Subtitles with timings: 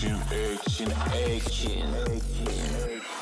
[0.00, 0.90] एकछिन एकछिन
[1.22, 1.94] एकछिन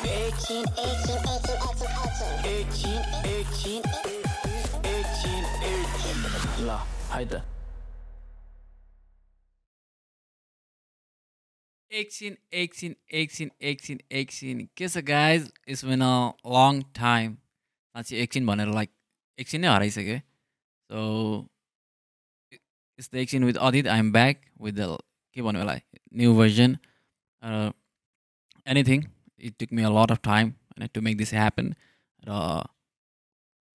[0.07, 2.45] Action, action, action, action, action.
[2.49, 3.83] एकछिन एकछिन
[4.91, 6.77] एकछिन एकछिन ल
[7.13, 7.41] है त
[11.91, 16.13] एकछिन एकछिन एकछिन एकछिन एकछिन के छ guys it's been a
[16.57, 18.91] long time साँच्ची एकछिन भनेर लाइक
[19.39, 21.03] एकछिन नै हराइसक्यो सो
[22.53, 24.93] इट्स द एकछिन with Adit I am back with the
[25.39, 25.75] के भन्नु होला
[26.21, 26.77] new version
[28.75, 29.05] anything
[29.49, 31.73] it took me a lot of time होइन टु मेक दिस ह्यापन
[32.29, 32.43] र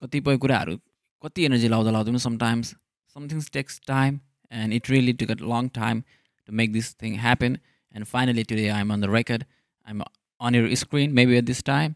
[0.01, 0.77] कतिपय कुराहरू
[1.23, 2.75] कति एनर्जी लाउँदा लाउँदा पनि sometimes
[3.15, 4.19] somethings takes time
[4.61, 6.03] and it really took a long time
[6.49, 7.57] to make this thing happen
[7.91, 9.45] And finally, today I'm on the record.
[9.87, 10.03] I'm
[10.41, 11.95] on your screen, maybe at this time.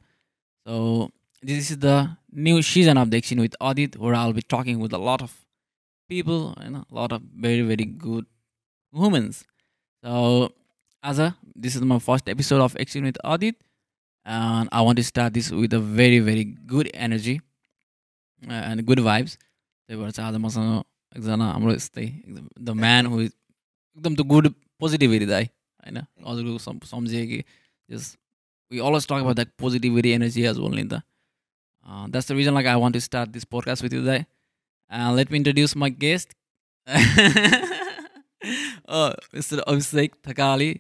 [0.65, 1.11] So
[1.43, 4.94] this is the new season of the Action with Audit, where I'll be talking with
[4.94, 5.45] a lot of
[6.09, 8.25] people and a lot of very, very good
[8.94, 9.45] humans.
[10.04, 10.52] So
[11.04, 13.56] as a this is my first episode of Action with Audit,
[14.27, 17.40] and I want to start this with a very, very good energy
[18.42, 19.36] uh, and good vibes.
[19.88, 20.84] त्यही भएर चाहिँ आज मसँग
[21.16, 22.06] एकजना हाम्रो यस्तै
[22.60, 24.48] the man हु एकदम त गुड
[24.80, 27.42] पोजिटिभिटी दाइ होइन हजुरको सम सम्झेँ कि
[27.88, 28.16] just
[28.70, 31.00] we always talk about that positivity energy as well नि त
[32.12, 34.24] that's the reason like I want to start this podcast with you दाइ
[35.16, 36.36] let me introduce my guest
[38.44, 40.72] mister Abhishek Thakali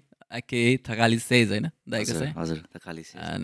[0.48, 2.62] के Thakali says होइन दाइको चाहिँ हजुर
[3.04, 3.38] से- uh,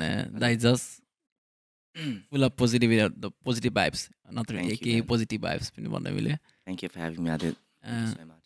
[3.24, 5.08] the positive vibes not Thank really you, aka man.
[5.08, 7.56] positive vibes पनि भन्ने मैले Thank you for having me, Adit.
[7.82, 8.44] Thank you uh, so much.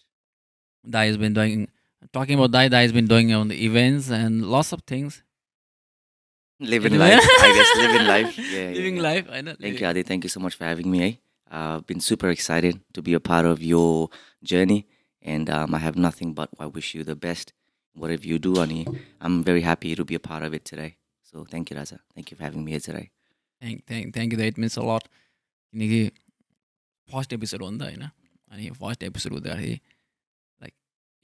[0.91, 1.69] Dai has been doing
[2.12, 5.22] talking about Dai Dai has been doing on the events and lots of things
[6.60, 7.10] Living Anyway.
[7.14, 7.77] life, I guess.
[7.77, 8.38] Living life.
[8.38, 9.03] Yeah, yeah, living yeah.
[9.03, 10.06] life I know Thank you, Adit.
[10.06, 10.91] Thank you so much for having
[15.22, 15.30] Eh?
[15.30, 17.53] Uh, and um, I have nothing but I wish you the best.
[17.94, 18.87] Whatever you do, Ani,
[19.20, 20.97] I'm very happy to be a part of it today.
[21.22, 21.98] So thank you, Raza.
[22.15, 23.10] Thank you for having me here today.
[23.62, 25.03] thank thank thank you that means a lot
[25.75, 26.10] किनकि
[27.09, 28.03] first episode हो नि त होइन
[28.50, 29.72] अनि first episode हुँदाखेरि
[30.62, 30.72] like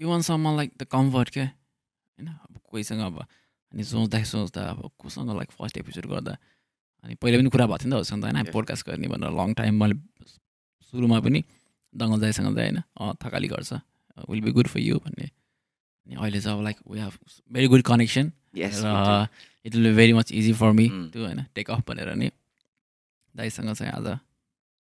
[0.00, 4.90] you want सम्म like the comfort क्या होइन अब कोहीसँग अब अनि सोच्दा सोच्दा अब
[4.98, 6.36] कोसँग लाइक फर्स्ट एपिसोड गर्दा
[7.04, 8.52] अनि पहिले पनि कुरा भएको थियो नि त उसँग त होइन.
[8.52, 9.94] पोडकास्ट गर्ने भनेर लङ टाइम मैले
[10.92, 11.44] सुरुमा पनि
[11.94, 13.72] दङ्गल दाइसँग चाहिँ होइन थकाली गर्छ
[14.28, 17.18] will be good for you भन्ने अनि अहिले चाहिँ अब like we have
[17.52, 19.28] very good connection र
[19.66, 20.88] it will be very much easy for me.
[21.12, 22.30] To होइन टेक अफ भनेर नि
[23.34, 24.06] दाइसँग चाहिँ आज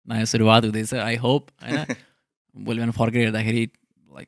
[0.08, 1.96] नयाँ सुरुवात हुँदैछ आई होप होइन
[2.56, 3.64] भोलि बिहान फर्केर हेर्दाखेरि
[4.12, 4.28] लाइक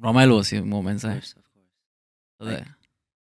[0.00, 1.00] रमाइलो होस् यो मोमेन्ट.
[1.00, 2.64] चाहिँ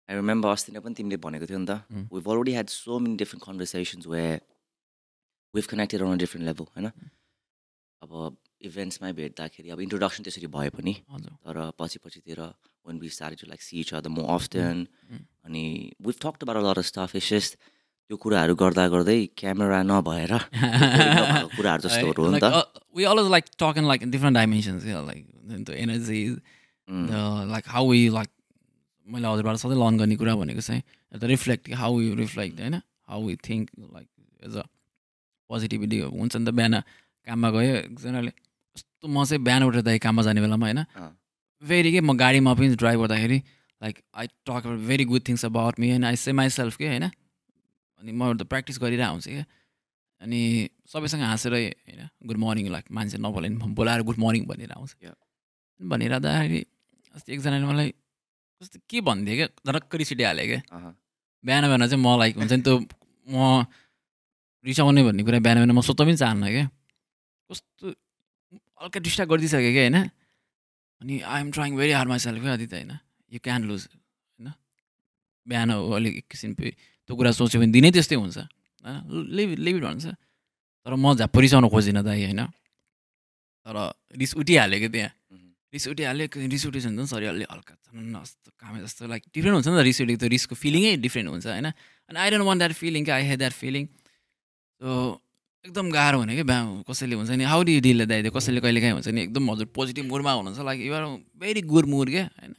[0.10, 3.44] I remember अस्ति नै पनि तिमीले भनेको थियो नि त already had so many different
[3.44, 4.42] conversations where
[5.54, 6.88] we've connected on a different level होइन
[8.02, 8.12] अब
[8.70, 10.94] इभेन्ट्समै भेट्दाखेरि अब इन्ट्रोडक्सन त्यसरी भए पनि।
[11.46, 12.40] तर पछि पछितिर
[13.02, 15.22] we started to like see each other more often Mm.
[15.46, 15.64] अनि
[16.04, 17.56] a lot of stuff it's just
[18.10, 20.32] त्यो कुराहरू गर्दा गर्दै क्यामेरा नभएर
[21.56, 25.70] कुराहरू जस्तोहरू हो नि त। We always like talk in like different dimensions like the
[25.84, 26.22] energy.
[26.88, 27.12] The
[27.52, 28.30] like how we like
[29.08, 30.84] मैले हजुरबाट सधैँ लर्न गर्ने कुरा भनेको चाहिँ
[31.16, 32.76] the reflect how you reflect होइन?
[33.08, 34.08] How we think like
[34.46, 34.64] as a
[35.50, 36.76] positivity हुन्छ नि त बिहान
[37.28, 38.32] काममा गयो एकजनाले
[39.04, 40.80] कस्तो म चाहिँ बिहान उठेर दाइ काममा जाने बेलामा होइन।
[41.64, 43.38] भेरी के म गाडीमा पनि ड्राइभ गर्दाखेरि
[43.82, 48.12] like I talk very good things about me होइन आई से माइसेल्फ के होइन अनि
[48.12, 49.46] म त प्र्याक्टिस गरिरहेको हुन्छु क्या
[50.22, 50.40] अनि
[50.88, 54.92] सबैसँग हाँसेर होइन गुड मर्निङ लाइक मान्छे नबोले नि म बोलाएर गुड मर्निङ भनेर आउँछ.
[55.80, 56.60] भनिरहँदाखेरि
[57.16, 57.90] अस्ति एकजनाले मलाई
[58.62, 60.62] कस्तो के भनिदियो क्या धरक्क रिसिटिहाल्यो क्या।
[61.44, 62.76] बिहान बिहान चाहिँ म लाइक हुन्छ नि त्यो
[63.28, 63.68] म
[64.66, 66.66] रिसाउने भन्ने कुरा बिहान बिहान म सोध्न पनि चाहन्न क्या
[67.50, 67.86] कस्तो
[68.84, 70.10] हल्का डिस्टर्ब गरिदिइसक्यो क्या होइन?
[71.02, 72.92] अनि I'm trying very hard myself क्या आदि त होइन?
[73.34, 74.54] यु क्यान लुज होइन?
[75.48, 76.76] बिहान हो अलिक एकछिन पे
[77.08, 79.28] त्यो कुरा सोच्यो भने दिनै त्यस्तै हुन्छ। होइन?
[79.30, 80.06] लिभ लिभ इट भन्छ।
[80.86, 82.46] तर म झ्याप्पो रिसाउनु खोजिनँ दाइ होइन?
[83.66, 83.76] तर
[84.16, 85.12] रिस उठिहाल्यो क्या त्यहाँ.
[85.74, 89.68] रिस उठिहाल्यो क- रिस उठेछ भने त शरीर हल्का जस्तो कामे जस्तो लाइक डिफ्रेन्ट हुन्छ
[89.68, 91.68] नि त रिस उठेको त्यो रिसको फिलिङै डिफ्रेन्ट हुन्छ होइन?
[92.10, 93.86] अनि I don't want that feeling क्या I had that feeling
[94.80, 95.22] so
[95.66, 98.94] एकदम गाह्रो हुने कि बिहा कसैले हुन्छ नि हाउ डु डिल दाइ कसैले कहिले काहीँ
[98.94, 101.04] हुन्छ नि एकदम हजुर पोजिटिभ मुडमा हुनुहुन्छ like you're
[101.40, 102.56] very good mood क्या होइन?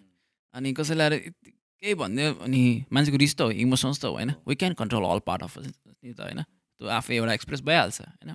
[0.54, 2.62] अनि कसैले आएर केही भनिदियो अनि
[2.92, 4.32] मान्छेको रिस त हो इमोसन्स त हो होइन?
[4.48, 6.40] We can control all part of नि त होइन?
[6.80, 8.34] त्यो आफै एउटा एक्सप्रेस भइहाल्छ होइन?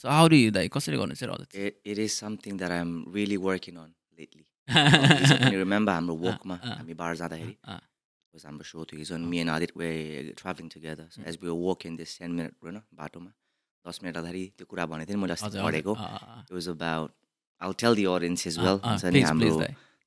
[0.00, 1.76] सो हाउ डु दाइ कसरी गर्नु चाहिँ हजुर?
[1.84, 4.48] Is something that I'm really working on lately.
[5.44, 7.56] When you remember हाम्रो वकमा अँ। हामी बाहिर जाँदाखेरि?
[8.34, 9.16] was हाम्रो सो थियो हिजो
[9.54, 11.06] Adit were traveling together.
[11.10, 13.32] So as we were walking this 10 minute होइन बाटोमा
[13.84, 16.54] दस मिनट जाँदाखेरि त्यो कुरा भनेको थिएँ नि मैले अस्ति पढेको हजुर अँ, अँ, it
[16.58, 17.08] was about
[17.60, 19.50] I'll tell the audience as अँ, well अँ, हुन्छ नि हाम्रो।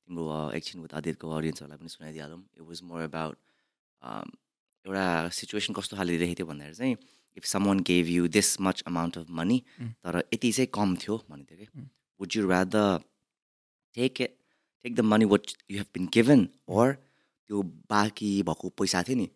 [0.08, 3.36] तिम्रो एकछिन आदिरको अडियन्सहरूलाई पनि सुनाइदिइहालौँ इट वाज मोर अबाउट
[4.84, 5.04] एउटा
[5.38, 6.96] सिचुएसन कस्तो खाले दिइरहेको थियो भन्दाखेरि चाहिँ
[7.38, 9.58] if someone gave you this much amount of money.
[10.02, 11.80] तर यति चाहिँ कम थियो भनेको थियो कि.
[12.20, 12.98] Would you rather
[13.96, 14.32] take it
[14.84, 16.40] take the money what you have been given
[16.78, 16.92] or
[17.50, 19.28] त्यो बाँकी भएको पैसा थियो नि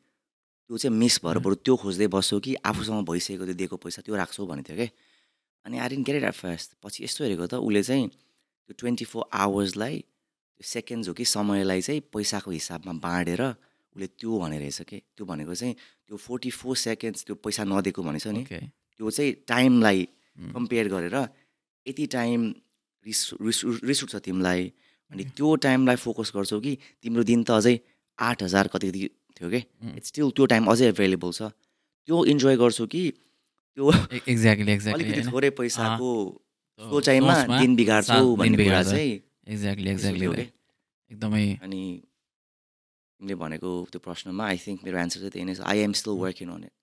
[0.69, 1.39] त्यो चाहिँ मिस भएर.
[1.39, 4.89] बरु त्यो खोज्दै बस्यो कि आफूसँग भइसकेको त्यो दिएको पैसा त्यो राख्छौ भनेको थियो कि
[5.67, 9.25] अनि I didn't get at first पछि यस्तो हेरेको त उसले चाहिँ त्यो ट्वेन्टी फोर
[9.33, 14.99] आवर्सलाई त्यो सेकेन्ड्स हो कि समयलाई चाहिँ पैसाको हिसाबमा बाँडेर उसले त्यो भने रहेछ कि।
[15.17, 15.75] त्यो भनेको चाहिँ
[16.09, 20.01] त्यो फोर्टी फोर सेकेन्ड्स त्यो पैसा नदिएको भनेछ नि। त्यो चाहिँ टाइमलाई.
[20.33, 21.17] कम्पेयर गरेर
[21.87, 22.41] यति टाइम
[23.07, 24.73] रिस रिस रिस उठ्छ तिमीलाई।
[25.13, 26.73] अनि त्यो टाइमलाई फोकस गर्छौ कि
[27.03, 27.75] तिम्रो दिन त अझै
[28.19, 29.01] आठ हजार कति कति
[29.39, 29.61] थियो कि.
[29.97, 31.43] इट्स स्टिल त्यो टाइम अझै एभाइलेबल छ।
[32.09, 33.03] त्यो इन्जोय गर्छु कि
[33.75, 33.85] त्यो
[34.29, 36.11] एक्ज्याक्टली एक्ज्याक्टली अलिकति थोरै पैसाको
[36.81, 37.89] सोचाइमा दिन दिन
[38.37, 39.13] भन्ने कुरा बिगार्छ। चाहिँ
[39.49, 40.27] एक्ज्याक्टली एक्ज्याक्टली।
[41.11, 41.83] एकदमै अनि
[43.21, 46.17] तिमीले भनेको त्यो प्रश्नमा आई थिङ्क मेरो एन्सर चाहिँ त्यही नै छ। I am still
[46.25, 46.75] working on it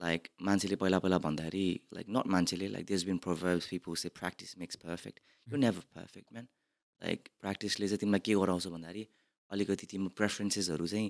[0.00, 1.66] like मान्छेले पहिला पहिला भन्दाखेरि
[1.96, 6.26] लाइक नट मान्छेले like this been proverbs people say practice makes perfect you never perfect
[6.32, 6.46] man
[7.00, 9.04] like प्र्याक्टिसले चाहिँ तिमीलाई के गराउँछ भन्दाखेरि
[9.50, 11.08] अलिकति तिम्रो प्रेफरेन्सेसहरू चाहिँ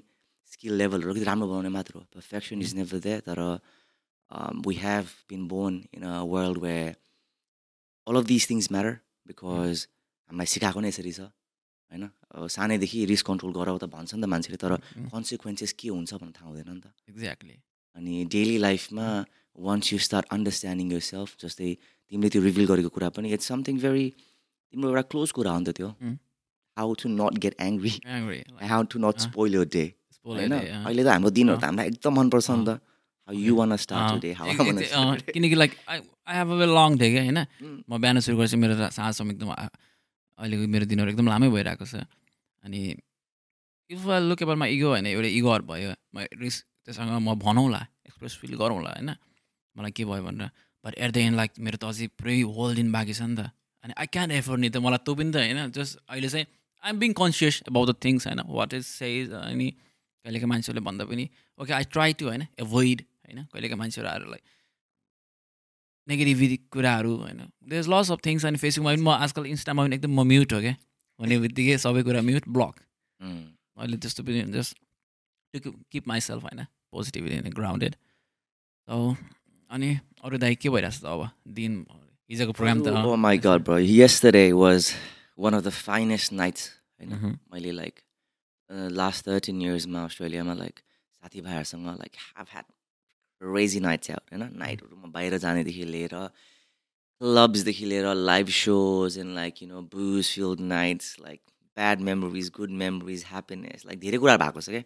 [0.53, 3.41] स्किल लेभलहरू अलिकति राम्रो बनाउने मात्र हो पर्फेक्सन इज नेभर द्याट तर
[4.67, 6.77] we have been born in a world where
[8.07, 8.93] all of this things matter
[9.29, 9.87] because
[10.31, 11.21] हामीलाई सिकाएको नै यसरी छ
[11.93, 12.05] होइन
[12.57, 14.73] सानैदेखि रिस्क कन्ट्रोल गर त भन्छ नि त मान्छेले तर.
[15.13, 17.57] कन्सिक्वेन्सेस के हुन्छ भन्ने थाहा हुँदैन नि त। एक्ज्याक्टली
[17.97, 19.09] अनि डेली लाइफमा
[19.59, 21.69] once you start understanding your self जस्तै
[22.13, 24.07] तिमीले त्यो रिभिल गरेको कुरा पनि इट्स समथिङ भेरी
[24.75, 25.89] तिम्रो एउटा क्लोज कुरा हो नि त त्यो.
[26.77, 27.93] How to not get angry
[28.73, 29.15] how to not.
[29.27, 29.85] Spoil your day
[30.25, 30.53] होइन?
[30.53, 32.71] uh, अहिले त हाम्रो दिनहरू त हामीलाई एकदम मनपर्छ नि त।
[33.29, 35.99] यु वान स्टार्ट किनकि like I
[36.29, 37.41] I have a long day क्या होइन?
[37.41, 37.77] Mm.
[37.89, 42.05] म बिहान सुरु गर्छु मेरो साँझसम्म एकदम अहिलेको मेरो दिनहरू एकदम लामै भइरहेको छ।
[42.65, 42.81] अनि
[43.91, 47.81] इफ आई लुक एबर मा इगो होइन एउटा इगोहरू भयो म रिस त्योसँग म भनौँला
[48.09, 49.11] एक्सप्रेस फिल गरौँला होइन?
[49.77, 50.51] मलाई के भयो भनेर।
[50.85, 53.53] But at the end like मेरो त अझै पुरै होल दिन बाँकी छ नि त।
[53.85, 55.73] अनि आई क्यान एफोर्ड नि त मलाई त्यो पनि त होइन?
[55.73, 56.47] जस्ट अहिले चाहिँ
[56.85, 58.41] I am being conscious about the things होइन?
[58.49, 59.69] वाट इज सेज अनि
[60.25, 61.29] कहिलेका मान्छेहरूले भन्दा पनि
[61.59, 64.43] ओके आई ट्राई टु होइन एभोइड होइन कहिलेका मान्छेहरू आएर लाइक
[66.09, 69.97] नेगेटिभिटी कुराहरू होइन there is lots of things अनि फेसबुकमा पनि म आजकल इन्स्टामा पनि
[69.97, 70.75] एकदम म म्युट हो क्या
[71.19, 72.81] भन्ने बित्तिकै सबै कुरा म्युट ब्लक
[73.21, 74.79] अहिले त्यस्तो पनि just
[75.55, 77.95] to keep my self होइन पोजिटिभिटी ग्राउन्डेड
[78.89, 79.01] सो
[79.71, 79.91] अनि
[80.23, 81.85] अरू दाइ के भइरहेको छ त अब दिन
[82.31, 83.77] हिजोको प्रोग्राम त my god, bro.
[83.77, 84.93] Yesterday was
[85.39, 86.71] one of the finest nights.
[87.01, 87.39] होइन Mhm.
[87.53, 88.04] मैले लाइक
[88.71, 92.65] लास्ट थर्टिन इयर्समा अस्ट्रेलियामा लाइक साथीभाइहरूसँग like have had
[93.55, 96.15] crazy nights out होइन नाइटहरूमा बाहिर जानेदेखि लिएर
[97.21, 101.41] क्लब्सदेखि लिएर live shows and like you know booze filled nights like
[101.77, 104.83] bad memories good memories happiness like धेरै कुरा भएको छ क्या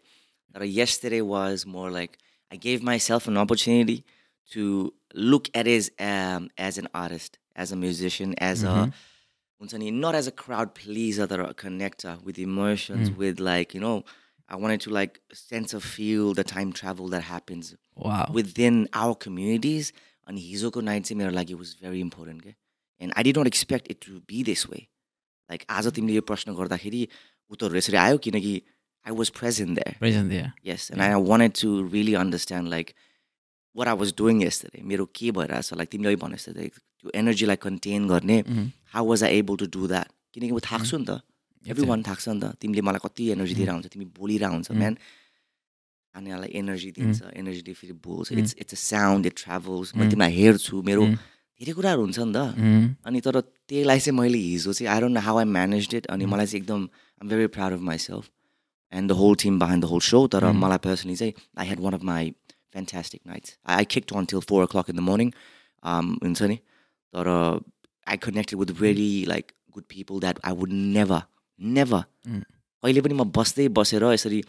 [0.55, 2.19] तर yesterday was more like
[2.51, 4.05] I gave myself an opportunity
[4.51, 8.93] to look at it um, as an artist, as a musician, as a
[9.60, 13.81] हुन्छ नि, not as a crowd pleaser or a connector with emotions, with like, you
[13.81, 14.05] know,
[14.49, 19.14] I wanted to like sense of feel the time travel that happens वा within our
[19.26, 19.93] communities.
[20.29, 22.53] अनि हिजोको night चाहिँ मेरो लागि was very important क्या
[23.00, 24.79] and I did not expect it to be this way
[25.50, 27.00] like आज तिमीले यो प्रश्न गर्दाखेरि
[27.50, 28.53] उत्तरहरू यसरी आयो किनकि
[29.06, 32.93] I was present there present Diya Yes, and I wanted to really understand like
[33.74, 34.82] what I was doing yesterday.
[34.93, 38.38] मेरो के भइरहेछ लाइक तिमीले भने like, त्यो एनर्जीलाई कन्टेन गर्ने
[38.94, 41.20] how was I able to do that किनकि म थाक्छु नि त।
[41.64, 44.94] एभ्री वान थाक्छ नि त। तिमीले मलाई कति एनर्जी दिएर हुन्छ तिमी बोलिरहेको हुन्छ म्यान
[46.14, 50.74] नानीहरूलाई एनर्जी दिन्छ एनर्जीले फेरि बोल्छ। It's it's a sound it travels म तिमीलाई हेर्छु
[50.88, 51.02] मेरो
[51.60, 52.38] धेरै कुराहरू हुन्छ नि त।
[53.06, 53.36] अनि तर
[53.69, 56.62] त्यसलाई चाहिँ मैले हिजो चाहिँ I don't know how I manage it अनि मलाई चाहिँ
[56.62, 56.81] एकदम
[57.20, 58.24] I'm very proud of myself
[58.93, 61.93] and the whole team behind the whole so तर मलाई पर्सनली चाहिँ I had one
[61.94, 65.28] of my fantastic nights I kick on till four o'clock in the morning
[66.24, 66.58] हुन्छ नि?
[67.15, 67.29] तर
[68.06, 71.22] I connected with very like good people that I would never
[71.60, 72.03] never
[72.82, 74.43] अहिले पनि म बस्दै बसेर यसरी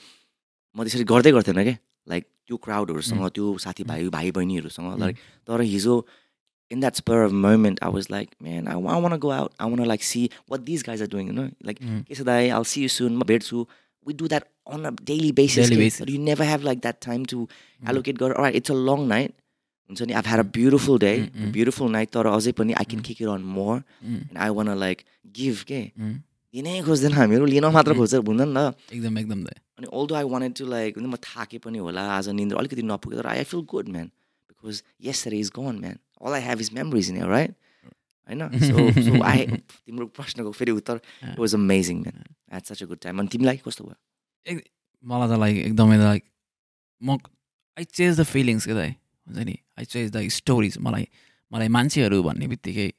[0.75, 3.33] म त्यसरी गर्दै गर्थेन क्या लाइक त्यो क्राउडहरूसँग hmm.
[3.33, 4.11] त्यो साथीभाइ hmm.
[4.11, 5.47] भाइ बहिनीहरूसँग लाइक hmm.
[5.47, 5.95] तर हिजो
[6.71, 10.03] in that per moment I was like man I wanna go out I want like
[10.03, 12.49] see what this guys are doing न लाइक के दाइ?
[12.49, 13.65] आल सी यु सुन म भेट्छु.
[14.07, 17.47] We do that on a daily basis you never have like that time to
[17.89, 19.33] allocate गर it's a long night
[19.89, 22.11] हुन्छ नि, had a beautiful day, a beautiful night.
[22.11, 23.83] तर अझै पनि can kick it on more.
[24.01, 25.81] And I want to like give के
[26.53, 29.39] दिनै खोज्दैन हामीहरू लिन मात्र खोज्छ हुँदैन नि त एकदम एकदम
[29.79, 33.27] अनि although I wanted to like म थाके पनि होला आज निन्द्रा अलिकति नपुग्यो तर
[33.29, 34.07] I feel good man
[34.49, 37.53] because yes is gone man all I have is memories in right
[38.29, 39.45] होइन सो आई
[39.85, 42.17] तिम्रो प्रश्नको फेरि उत्तर it was amazing man
[42.57, 44.57] at such a good time अनि तिमीलाई कस्तो भयो
[45.03, 46.23] मलाई त लाइक एकदमै लाइक
[47.01, 47.17] म
[47.77, 48.91] आई चेज द फिलिङ्स के दाइ
[49.29, 49.55] हुन्छ नि?
[49.77, 51.05] आई चेज द स्टोरिज मलाई
[51.51, 52.89] मलाई मान्छेहरू भन्ने बित्तिकै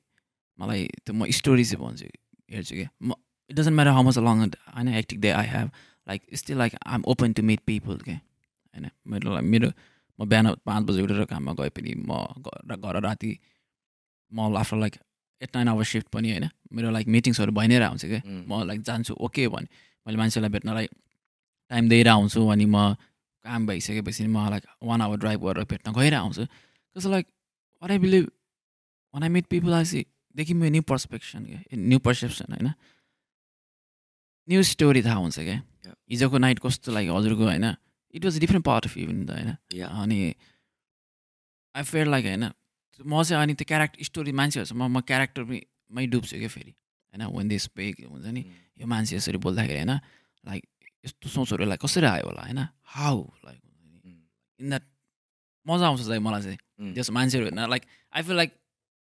[0.59, 2.07] मलाई त्यो म स्टोरी चाहिँ भन्छु
[2.49, 3.13] हेर्छु कि म
[3.51, 5.69] it doesn't matter how much long होइन एक्टिक day I have
[6.07, 8.91] like still like I am open to meet people के होइन?
[9.07, 9.69] मेरो मेरो
[10.19, 12.11] म बिहान पाँच बजी उठेर काममा गए पनि म
[12.41, 13.31] घर घर राति
[14.33, 14.95] म after like
[15.41, 18.43] at nine hour shift पनि होइन मेरो लाइक मिटिङ्सहरू भइ नै रहेको हुन्छ कि Mm.
[18.49, 19.67] म लाइक जान्छु ओके भने
[20.07, 20.87] मैले मान्छेलाई भेट्नलाई
[21.71, 22.77] टाइम दिएर आउँछु अनि म
[23.45, 26.47] काम भइसकेपछि म लाइक वान आवर ड्राइभ गरेर भेट्न गइरहेको हुन्छु
[26.97, 27.27] cause like
[27.83, 28.25] what I believe
[29.15, 30.07] when I meet people I see
[30.37, 32.73] देखि मेरो न्यू पर्सपेक्सन क्या न्यू पर्सेप्सन होइन?
[34.49, 35.59] न्यू स्टोरी थाहा हुन्छ क्या.
[36.11, 37.67] हिजोको नाइट कस्तो लाग्यो हजुरको होइन?
[38.15, 39.51] It was different part of even त होइन?
[39.83, 40.19] अनि
[41.75, 42.45] आई फेयर लाइक होइन
[43.01, 47.23] म चाहिँ अनि त्यो क्यारेक्टर स्टोरी मान्छेहरूसँग म क्यारेक्टरमै डुब्छु क्या फेरि होइन?
[47.37, 48.43] वेन दिस पेक हुन्छ नि?
[48.79, 49.95] यो मान्छे यसरी बोल्दाखेरि होइन?
[50.45, 50.63] लाइक
[51.05, 52.61] यस्तो सोचहरूलाई कसरी आयो होला होइन
[52.97, 53.17] हाउ
[53.47, 53.61] लाइक
[54.61, 54.85] इन द्याट
[55.67, 56.59] मजा आउँछ चाहिँ मलाई चाहिँ.
[56.95, 58.51] त्यस मान्छेहरू होइन like I feel like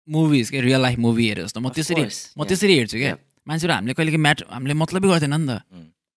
[0.09, 2.05] movies के रियल लाइफ मुभी हेरे जस्तो म त्यसरी
[2.39, 3.15] म त्यसरी हेर्छु क्या.
[3.47, 5.63] मान्छेहरू हामीले कहिले म्याट हामीले मतलबै गर्थेन नि त.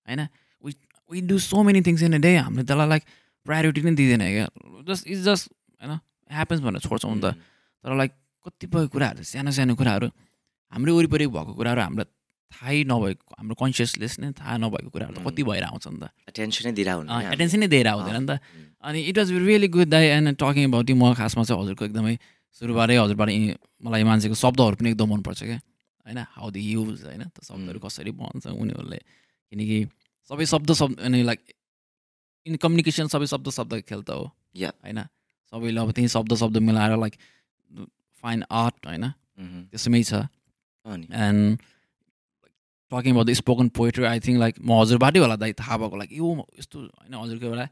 [0.06, 0.22] होइन
[0.64, 0.72] we
[1.12, 3.04] we do so many things in a day हामीले त्यसलाई लाइक
[3.46, 4.48] प्रायोरिटी नै दिँदैन क्या
[4.88, 5.46] जस्ट इज जस्ट
[5.82, 5.92] होइन
[6.30, 7.28] ह्यापन्स भनेर छोड्छौँ नि त.
[7.84, 8.12] तर लाइक
[8.46, 10.08] कतिपय कुराहरू सानो सानो कुराहरू
[10.74, 12.08] हाम्रो वरिपरि भएको कुराहरू हामीलाई
[12.52, 16.72] थाहै नभएको हाम्रो कन्सियसलेस नै थाहा नभएको कुराहरू त कति भएर आउँछ नि त। टेन्सनै
[16.78, 18.32] दिइरहेको हुन्छ नि एटेन्सन नै दिएर आउँदैन नि त।
[18.82, 22.16] अनि इट वाज रियली गुड दाई एन्ड टकिङ अबाउट म खासमा चाहिँ हजुरको एकदमै
[22.58, 23.30] सुरुबाटै हजुरबाट
[23.86, 25.60] मलाई मान्छेको शब्दहरू पनि एकदम मनपर्छ क्या।
[26.06, 27.78] होइन हाउ द युज होइन त्यो शब्दहरू.
[27.80, 29.00] कसरी भन्छ उनीहरूले।
[29.50, 29.78] किनकि
[30.30, 31.40] सबै शब्द शब्द अनि लाइक
[32.46, 34.26] इन कम्युनिकेसन सबै शब्द शब्द खेल त हो।
[34.58, 34.74] Yeah.
[34.82, 35.00] होइन
[35.54, 37.14] सबैले अब त्यही शब्द शब्द मिलाएर लाइक
[38.22, 39.06] फाइन आर्ट होइन.
[39.72, 40.26] त्यसमै छ।
[40.86, 41.58] And
[42.92, 46.12] talking about the spoken poetry I think like म हजुरबाटै होला दाइ थाहा भएको लाइक
[46.20, 46.28] यो
[46.60, 47.68] यस्तो होइन हजुरको एउटा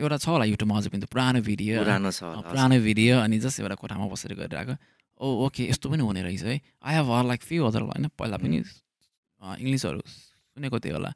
[0.00, 3.76] एउटा छ होला युट्युबमा हजुर पनि पुरानो भिडियो। पुरानो छ। पुरानो भिडियो अनि जस्ट एउटा
[3.76, 4.74] कोठामा बसेर गरिरहेको।
[5.20, 8.36] ओ ओके यस्तो पनि हुने रहेछ है। I have her like few other होइन पहिला
[8.40, 11.12] पनि इङ्ग्लिसहरू सुनेको थियो होला।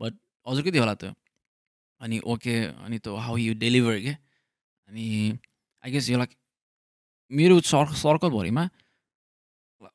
[0.00, 0.12] बट
[0.46, 1.10] हजुरकै थियो होला त्यो।
[2.02, 4.14] अनि ओके अनि त्यो हाउ यु डेलिभर के?
[4.90, 5.04] अनि
[5.84, 6.34] आई गेस यो लाइक
[7.30, 8.64] मेरो सर सर्कलभरिमा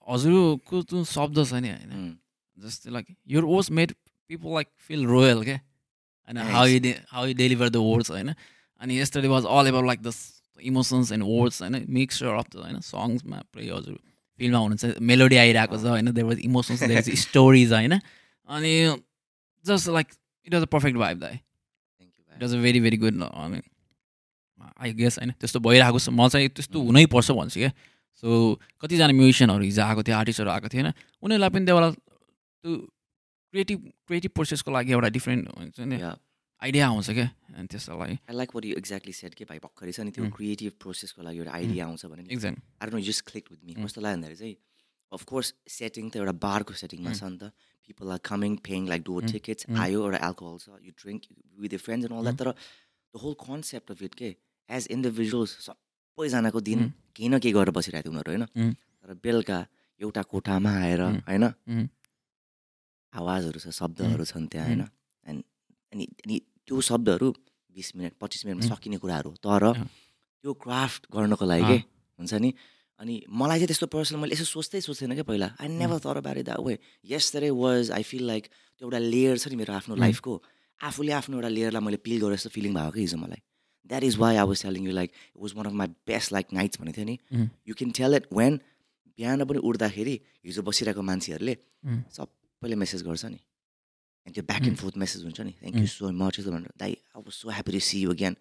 [0.07, 2.15] हजुरको जुन शब्द छ नि होइन.
[2.59, 3.93] जस्तै like your words made
[4.29, 8.33] people like feel royal के होइन how you how you deliver the words होइन
[8.81, 10.13] अनि yesterday was all about like the
[10.59, 13.99] emotions and words होइन मिक्सचर अफ द होइन सङ्ग्समा पुरै हजुर
[14.39, 17.99] फिल्ममा हुनुहुन्छ मेलोडी आइरहेको छ होइन there was emotions there stories होइन
[18.49, 18.73] अनि
[19.65, 20.15] just like
[20.47, 23.61] it was a perfect vibe दाइ Thank you, it was a very very good अनि
[24.79, 27.71] आई गेस होइन त्यस्तो भइरहेको छ म चाहिँ त्यस्तो हुनै पर्छ भन्छु क्या
[28.23, 28.37] सो
[28.77, 31.91] कतिजना म्युजिसियनहरू हिजो आएको थियो आर्टिस्टहरू आएको थिएन उनीहरूलाई पनि त्यो
[32.63, 32.75] त्यो
[33.53, 35.97] क्रिएटिभ क्रिएटिभ प्रोसेसको लागि एउटा डिफ्रेन्ट हुन्छ नि.
[36.61, 39.91] आइडिया आउँछ क्या अनि त्यसको लागि I like what you exactly said के भाइ भर्खरै
[39.91, 40.29] छ नि त्यो.
[40.37, 43.73] क्रिएटिभ प्रोसेसको लागि एउटा आइडिया आउँछ भने नि exam I don't just click with me.
[43.83, 44.55] कस्तो लाग्यो भन्दाखेरि चाहिँ
[45.11, 47.51] अफकोर्स सेटिङ त एउटा बारको सेटिङमा छ नि त
[47.87, 49.31] people are coming paying like Mm.
[49.31, 49.65] Tickets.
[49.81, 51.21] आयो एउटा एल्कोहल छ you drink
[51.63, 54.29] with the friends and all that तर the whole concept of it के
[54.69, 56.79] एज इन्डिभिजुअल्स सबैजनाको दिन.
[57.15, 58.75] केही न केही गरेर बसिरहेको थियो उनीहरू होइन.
[59.01, 59.59] तर बेलुका
[60.01, 61.01] एउटा कोठामा आएर.
[61.29, 61.43] होइन.
[63.13, 64.81] आवाजहरू छ शब्दहरू छन् त्यहाँ होइन?
[65.25, 65.41] एन्ड
[65.93, 66.35] अनि अनि
[66.65, 67.27] त्यो शब्दहरू
[67.73, 68.65] बिस मिनट पच्चिस मिनटमा.
[68.69, 69.63] सकिने कुराहरू तर.
[70.43, 71.77] त्यो क्राफ्ट गर्नको लागि के
[72.19, 72.53] हुन्छ नि
[72.99, 76.43] अनि मलाई चाहिँ त्यस्तो पर्सनल मैले यसो सोच्दै सोच्थेन क्या पहिला। आई नेभर तर बारे
[76.43, 76.77] द वे
[77.11, 79.95] यस दरे वाज आई फिल लाइक त्यो एउटा लेयर छ नि मेरो आफ्नो.
[79.95, 80.33] लाइफको
[80.79, 83.41] आफूले आफ्नो एउटा लेयरलाई मैले पिल गरेर जस्तो फिलिङ भएको क्या हिजो मलाई।
[83.89, 86.45] That is why I was telling you like it was one of my best like
[86.53, 87.15] nights भनेको थियो नि.
[87.67, 88.59] You can tell it when
[89.17, 92.03] बिहान पनि उठ्दाखेरि हिजो बसिरहेको मान्छेहरूले Mm.
[92.59, 93.39] सबैले मेसेज गर्छ नि।
[94.27, 95.87] अनि त्यो ब्याक एन्ड फोर्थ मेसेज हुन्छ नि। Thank you.
[95.87, 98.35] सो मच भनेर। दाइ was so happy to see you again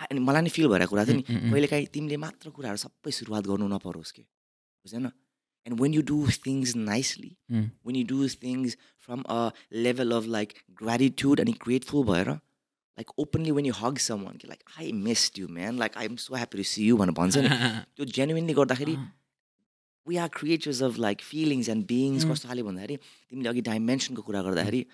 [0.00, 1.52] अनि मलाई नि फिल भइरहेको कुरा थियो नि। Mm, mm, mm.
[1.52, 4.22] कहिलेकाहीँ तिमीले मात्र कुराहरू सबै सुरुवात गर्नु नपरोस् कि।
[4.84, 5.12] बुझेन
[5.66, 7.32] and when you do things nicely.
[7.84, 9.52] When you do things from a
[9.84, 10.48] level of like
[10.80, 15.48] gratitude अनि ग्रेटफुल भएर like openly when you hug someone कि like I missed you
[15.60, 17.48] man like I am so happy to see you भनेर भन्छ नि।
[17.96, 18.96] त्यो genuinely गर्दाखेरि
[20.10, 22.30] we are creators of like feelings and beings Mm.
[22.32, 22.96] कस्तो खाले भन्दाखेरि
[23.32, 24.84] तिमीले अघि डाइमेन्सनको कुरा गर्दाखेरि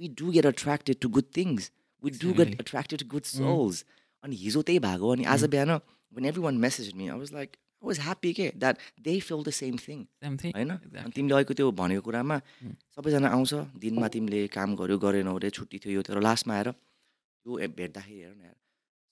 [0.00, 1.70] we do get attracted to good things
[2.04, 2.50] we do get.
[2.60, 3.24] Attracted to good.
[3.36, 3.84] Souls
[4.24, 5.50] अनि हिजो त्यही भएको अनि आज Mm.
[5.50, 5.70] बिहान
[6.12, 9.50] when everyone message me I was like I was happy के that they feel the
[9.56, 9.98] same thing.
[10.22, 10.70] होइन.
[10.70, 12.74] अनि तिमीले अहिलेको त्यो भनेको कुरामा Mm.
[12.96, 13.52] सबैजना आउँछ
[13.84, 18.20] दिनमा तिमीले काम गर्यो गरेनौ अरे छुट्टी थियो यो तर लास्टमा आएर त्यो ए- भेट्दाखेरि
[18.20, 18.52] हेर न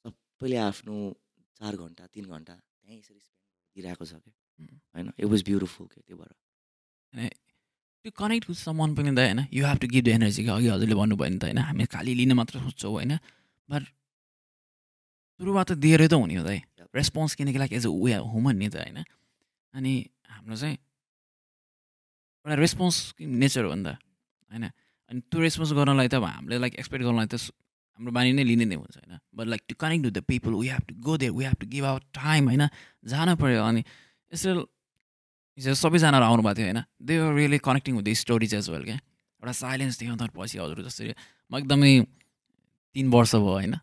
[0.04, 0.94] सबैले आफ्नो
[1.60, 5.06] चार घन्टा तिन घन्टा त्यहीँ यसरी स्पेन्ड दिइरहेको छ क्या होइन?
[5.18, 6.32] इट वाज ब्युटिफुल के त्यो भएर
[8.04, 10.94] त्यो कनेक्ट विथ समान पनि त होइन you have to give the energy अघि हजुरले
[10.94, 13.12] भन्नुभयो नि त होइन हामी खालि लिन मात्र सोच्छौँ होइन
[13.68, 13.82] बट
[15.40, 16.62] सुरुमा त दिएरै त हुने हो त है।
[16.94, 19.02] रेस्पोन्स किनकि like as a way human नि त होइन।
[19.74, 19.92] अनि
[20.30, 20.76] हाम्रो चाहिँ
[22.46, 23.98] एउटा रेस्पोन्स नेचर हो नि त
[24.50, 24.64] होइन?
[25.10, 27.34] अनि त्यो रेस्पोन्स गर्नलाई त अब हामीले लाइक एक्सपेक्ट गर्नलाई त
[27.98, 30.68] हाम्रो बानी नै लिने नै हुन्छ होइन। But like to connect with the people we
[30.70, 32.64] have to go there we have to give our time होइन
[33.04, 33.82] जान पऱ्यो अनि
[34.34, 34.50] यसो
[35.58, 36.82] हिजो सबैजना आउनु भएको थियो होइन?
[36.98, 38.98] They are really connecting with the stories as well क्या?
[39.40, 41.14] एउटा साइलेन्स थियो अन्त पछि हजुर जसरी
[41.50, 41.92] म एकदमै
[42.96, 43.74] तिन वर्ष भयो होइन?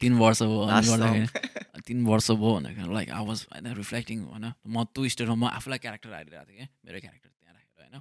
[0.00, 1.28] तिन वर्ष भयो गर्दाखेरि.
[1.88, 4.46] तिन वर्ष भयो भन्दाखेरि लाइक आई वाज होइन रिफ्लेक्टिङ होइन?
[4.64, 6.68] म त्यो स्टेटमा म आफूलाई क्यारेक्टर हालिरहेको थिएँ क्या?
[6.88, 8.00] मेरो क्यारेक्टर त्यहाँ राखेर होइन?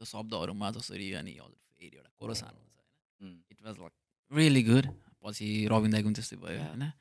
[0.00, 3.28] त्यो शब्दहरूमा जसरी अनि हजुर फेरि एउटा कोरस हाल्नुहुन्छ होइन?
[3.28, 3.36] Mm.
[3.52, 3.94] It was like
[4.32, 4.86] really good
[5.20, 6.60] पछि रविन दाईको पनि त्यस्तै भयो.
[6.64, 6.92] होइन?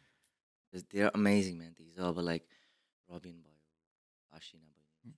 [0.73, 1.71] Because they're amazing, man.
[1.79, 2.11] These are
[5.07, 5.13] Mm.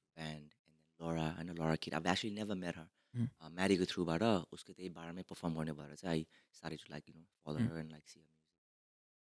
[1.39, 1.93] I know Laura Kid.
[1.93, 2.87] I've actually never met her.
[3.17, 3.29] Mm.
[3.41, 4.35] Uh, Maddie go through about her.
[4.53, 6.25] उसको त्यही बारेमै perform गर्ने भएर चाहिँ
[6.83, 7.69] to like you know follow Mm.
[7.71, 8.53] her and like see her music.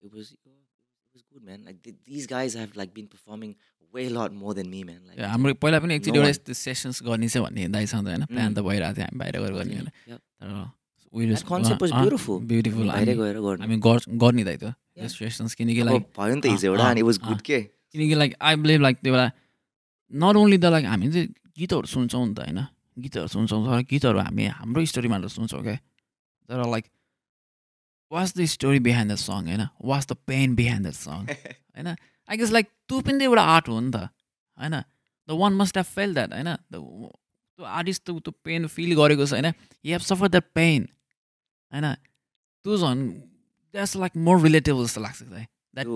[0.02, 1.64] It was good, man.
[1.64, 3.54] Like th- these guys have like been performing
[3.94, 5.00] way a lot more than me, man.
[5.06, 8.54] Like Yeah, हाम्रो पहिला पनि एकचोटि एउटा यस्तो sessions गर्ने चाहिँ भन्ने दाइसँग होइन प्लान
[8.54, 10.20] त भइरहेको थियो हामी बाहिर गएर गर्ने होइन Yep.
[10.38, 10.46] तर
[13.60, 13.76] हामी
[14.24, 14.74] गर्ने दाइ त.
[15.16, 17.02] सेसन्स किनकि अब लाइक भयो नि त हिजो एउटा अनि
[17.50, 17.58] के
[17.92, 19.26] किनकि लाइक आई बिलिभ लाइक त्यो बेला
[20.12, 22.60] नट ओन्ली द लाइक हामी चाहिँ गीतहरू सुन्छौँ नि त होइन?
[22.98, 25.76] गीतहरू सुन्छौँ तर गीतहरू हामी हाम्रो स्टोरीमा सुन्छौँ क्या
[26.48, 26.84] तर like
[28.12, 29.64] what's the story behind the song होइन?
[29.84, 31.88] What's the pain behind the song होइन?
[32.28, 33.96] आई गेस लाइक त्यो पनि त एउटा आर्ट हो नि त
[34.58, 34.74] होइन?
[35.28, 36.50] The one must have felt that होइन?
[36.70, 39.52] द त्यो आर्टिस्ट त त्यो पेन फिल गरेको छ होइन?
[39.84, 40.88] You have suffer that pain
[41.72, 41.86] होइन?
[42.64, 43.00] त्यो झन्
[43.74, 45.86] द्याट्स लाइक मोर रिलेटेबल जस्तो लाग्छ द्याट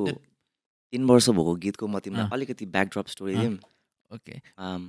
[0.93, 2.29] तिन वर्ष भएको गीतको म तिमीलाई.
[2.31, 3.35] अलिकति ब्याकड्रप स्टोरी.
[3.35, 3.59] दिउँ
[4.15, 4.83] ओके Um,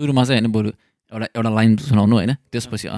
[0.00, 0.70] सुरुमा चाहिँ होइन बरु
[1.12, 2.88] एउटा एउटा लाइन सुनाउनु होइन त्यसपछि.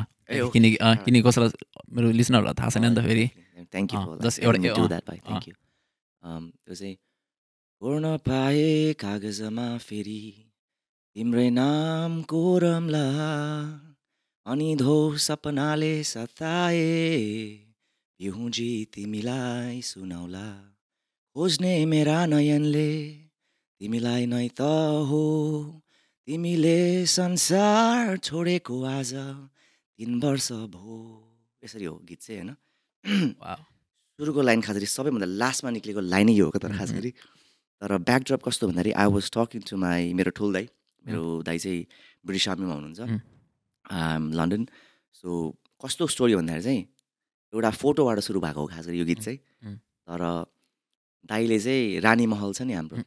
[0.53, 0.77] किनकि.
[1.05, 1.51] किनकि कसैलाई
[1.93, 3.27] मेरो लिसनरहरूलाई थाहा छैन नि त फेरि
[3.73, 4.01] थ्याङ्क यू
[4.49, 5.01] letting एउटा-.
[5.27, 5.55] थ्याङ्क यू
[6.65, 6.97] त्यो चाहिँ
[7.83, 10.21] कोर्न पाए कागजमा फेरि
[11.17, 13.07] तिम्रै नाम कोरमला
[14.47, 16.85] अनि धो सपनाले सताए
[18.21, 20.47] पिहुजी तिमीलाई सुनाउला
[21.37, 22.89] खोज्ने मेरा नयनले
[23.81, 24.61] तिमीलाई नै त
[25.09, 25.25] हो।
[26.29, 29.13] तिमीले संसार छोडेको आज
[29.99, 30.95] तिन वर्ष भो
[31.63, 32.51] यसरी हो गीत चाहिँ होइन?
[34.19, 37.11] सुरुको लाइन खास गरी सबैभन्दा लास्टमा निक्लेको लाइनै हो क्या तर खास। गरी
[37.83, 40.67] तर ब्याकड्रप कस्तो भन्दाखेरि I was talking to my मेरो ठुल दाई
[41.05, 41.87] मेरो दाई चाहिँ
[42.27, 43.01] ब्रिटिस आर्मीमा हुनुहुन्छ।
[44.39, 44.63] लन्डन।
[45.15, 45.29] सो
[45.79, 46.83] कस्तो स्टोरी भन्दाखेरि चाहिँ
[47.53, 49.39] एउटा फोटोबाट सुरु भएको हो खास गरी यो गीत चाहिँ।
[50.03, 50.21] तर
[51.31, 52.99] दाईले चाहिँ रानी महल छ नि हाम्रो।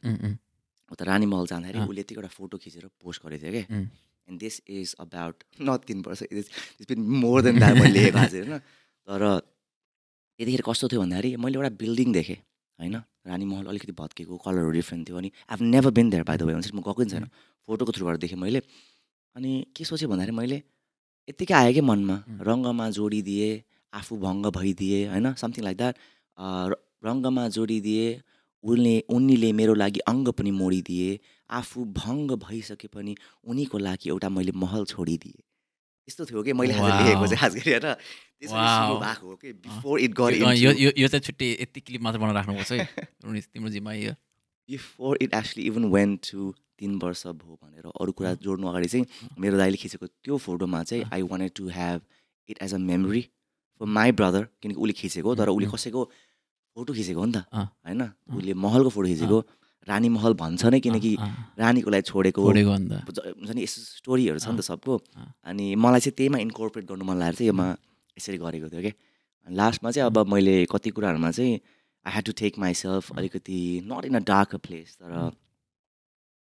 [0.92, 3.80] हो त रानी महल जाँदाखेरि। उसले यतिको एउटा फोटो खिचेर पोस्ट गरेको थियो क्या
[4.28, 8.34] and this is about not तिन वर्ष it's been more than that मैले लेखेको आज
[8.36, 8.52] होइन।
[9.08, 9.22] तर
[10.38, 12.38] यतिखेर कस्तो थियो भन्दाखेरि मैले एउटा बिल्डिङ देखेँ
[12.78, 16.42] होइन। रानी महल अलिकति भत्केको कलरहरू डिफ्रेन्ट थियो अनि I never been there by the
[16.42, 17.24] way हुन्छ म गएको छैन।
[17.68, 18.60] फोटोको थ्रुबाट देखेँ मैले।
[19.36, 20.58] अनि के सोचेँ भन्दाखेरि मैले
[21.28, 22.16] यत्तिकै आयो कि मनमा.
[22.48, 23.50] रङ्गमा जोडिदिए
[23.92, 25.94] आफू भङ्ग भइदिए होइन समथिङ लाइक द्याट
[27.06, 28.06] रङ्गमा जोडिदिए
[28.64, 31.18] उनले उनीले मेरो लागि अङ्ग पनि मोडिदिए
[31.50, 35.42] आफू भङ्ग भइसके पनि उनीको लागि एउटा मैले महल छोडिदिएँ।
[36.08, 36.52] यस्तो थियो कि?
[36.52, 36.72] मैले.
[36.72, 37.86] लेखेको चाहिँ खास गरी होइन?
[40.56, 42.78] यो- चाहिँ छुट्टै यति क्लिप मात्र बनाएर राख्नुपर्छ है
[43.24, 44.12] रोनित, तिम्रो जिम्मा यो।
[44.68, 49.06] Before it actually even went to तिन वर्ष भयो भनेर अरू कुरा जोड्नु अगाडि चाहिँ
[49.38, 52.00] मेरो दाइले खिचेको त्यो फोटोमा चाहिँ I wanted to have
[52.48, 53.22] it as a memory
[53.80, 55.70] for my brother किनकि उसले खिचेको तर उसले.
[55.70, 56.02] कसैको
[56.74, 57.44] फोटो खिचेको हो नि त.
[57.86, 58.02] होइन?
[58.36, 59.38] उसले महलको फोटो खिचेको।
[59.88, 61.12] रानी महल भन्छ नै किनकि
[61.58, 64.94] रानीको लागि छोडेको। हुन्छ नि यस्तो स्टोरीहरू छ नि त सबको.
[65.44, 67.66] अनि मलाई चाहिँ त्यहीमा इन्कर्पोरेट गर्नु मन लागेर चाहिँ योमा
[68.16, 68.94] यसरी गरेको थियो क्या
[69.46, 71.54] लास्टमा चाहिँ अब मैले कति कुराहरूमा चाहिँ
[72.06, 73.58] I had to take myself अलिकति
[73.90, 75.10] not in a dark place तर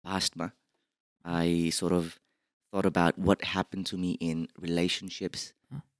[0.04, 0.46] पास्टमा
[1.24, 2.06] I sort of
[2.72, 5.42] thought about what happen to me in relationships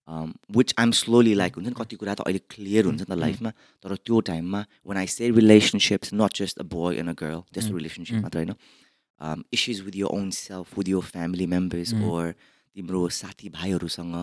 [0.09, 3.19] which I'm slowly like हुन्छ नि कति कुरा त अहिले क्लियर हुन्छ नि त.
[3.19, 3.51] लाइफमा
[3.85, 7.77] तर त्यो टाइममा when I say relationships not just a boy and a girl त्यस्तो.
[7.77, 8.17] रिलेसनसिप.
[8.23, 11.95] मात्र होइन issues with your own self with your family members.
[11.95, 12.35] Or
[12.77, 14.15] तिम्रो साथीभाइहरूसँग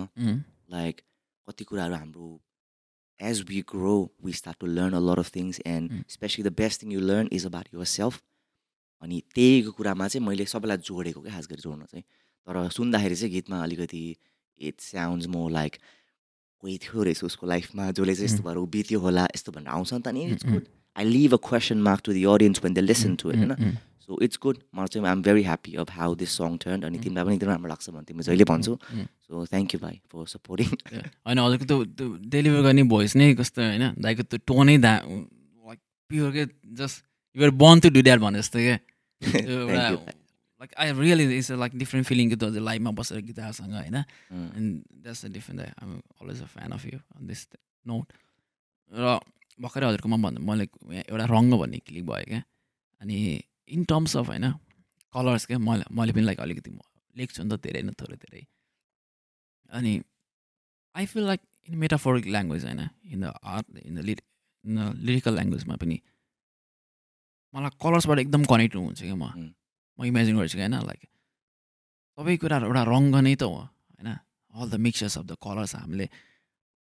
[0.72, 1.02] लाइक
[1.48, 2.30] कति कुराहरू हाम्रो
[3.20, 6.04] as we grow we start to learn a lot of things and.
[6.08, 8.22] Especially the best thing you learn is about yourself
[9.02, 12.04] अनि त्यहीको कुरामा चाहिँ मैले सबैलाई जोडेको क्या खास गरी जोड्न चाहिँ
[12.48, 14.04] तर सुन्दाखेरि चाहिँ गीतमा अलिकति
[14.62, 15.76] इट साउन्ड्स मोर लाइक
[16.64, 18.48] कोही थियो रहेछ उसको लाइफमा जसले चाहिँ यस्तो Mm.
[18.48, 20.54] भएर ऊ बित्यो होला यस्तो भनेर आउँछ नि त नि it's Mm, mm.
[20.54, 23.54] Good I leave a question mark to the audience when they listen to होइन?
[24.04, 27.24] सो इट्स गुड म चाहिँ I'm very happy of how this song turn अनि तिमीलाई
[27.26, 31.40] पनि एकदम राम्रो लाग्छ भने तिमीले जहिले भन्छौ। सो थ्याङ्क यू भाइ फर सपोर्टिङ होइन
[31.40, 33.86] हजुरको त्यो त्यो डेलिभर गर्ने भोइस नै कस्तो होइन?
[34.02, 36.46] दाइको त्यो टोनै दा लाइक प्योर के
[36.76, 37.04] just
[37.38, 38.78] you're born to do that भने जस्तो क्या
[39.30, 40.19] एउटा.
[40.62, 43.96] Like I really it's like different feeling कि त लाइभमा बसेर गिटारसँग होइन.
[44.58, 45.70] And that's a different I
[46.22, 47.48] always a fan of you this
[47.86, 48.14] note
[48.92, 49.20] र
[49.60, 50.66] भर्खरै हजुरकोमा भन्दा मैले
[51.04, 52.42] एउटा रङ्ग भन्ने क्लिक भयो क्या
[53.02, 53.16] अनि
[53.70, 54.52] इन टर्म्स अफ होइन
[55.14, 56.80] कलर्स क्या मैले मैले पनि लाइक अलिकति म
[57.16, 58.42] लेख्छु नि त धेरै न थोरै धेरै
[59.70, 59.94] अनि
[60.96, 64.22] I feel like in metaphoric language होइन in the art in the lit
[64.66, 65.98] in the lyrical ल्याङ्ग्वेजमा पनि
[67.54, 69.32] मलाई कलर्सबाट एकदम कनेक्ट हुन्छ क्या म.
[70.00, 70.80] म इमेजिन गर्छु क्या होइन?
[70.88, 71.02] लाइक
[72.18, 74.10] सबै कुराहरू एउटा रङ्ग नै त हो होइन?
[74.54, 76.08] All the mixers of the colours हामीले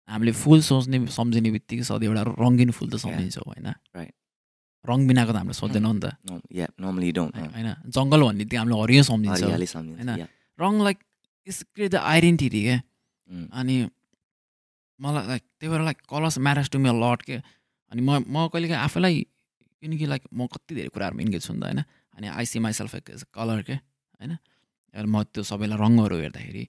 [0.09, 3.69] हामीले फुल सोच्ने सम्झिने बित्तिकै सधैँ एउटा रङ्गिन फुल त सम्झिन्छौँ होइन.
[4.85, 6.07] रङ बिनाको त हामीले सोच्दैनौँ नि त.
[7.55, 7.69] होइन?
[7.89, 9.41] जङ्गल भन्ने बित्तिकै हामीले हरियो सम्झिन्छ
[9.97, 10.11] होइन?
[10.59, 10.99] रङ like
[11.49, 12.79] is create the identity क्या.
[13.55, 13.75] अनि
[15.01, 17.37] मलाई लाइक त्यही भएर like colours marriage to me lot के?
[17.93, 19.15] अनि म म कहिलेकाहीँ आफैलाई
[19.83, 21.81] किनकि लाइक म कति धेरै कुराहरूमा इन्गेज छु नि त होइन?
[22.17, 24.37] अनि I see myself as a colour के होइन?
[24.95, 26.65] म त्यो सबैलाई रङ्गहरू हेर्दाखेरि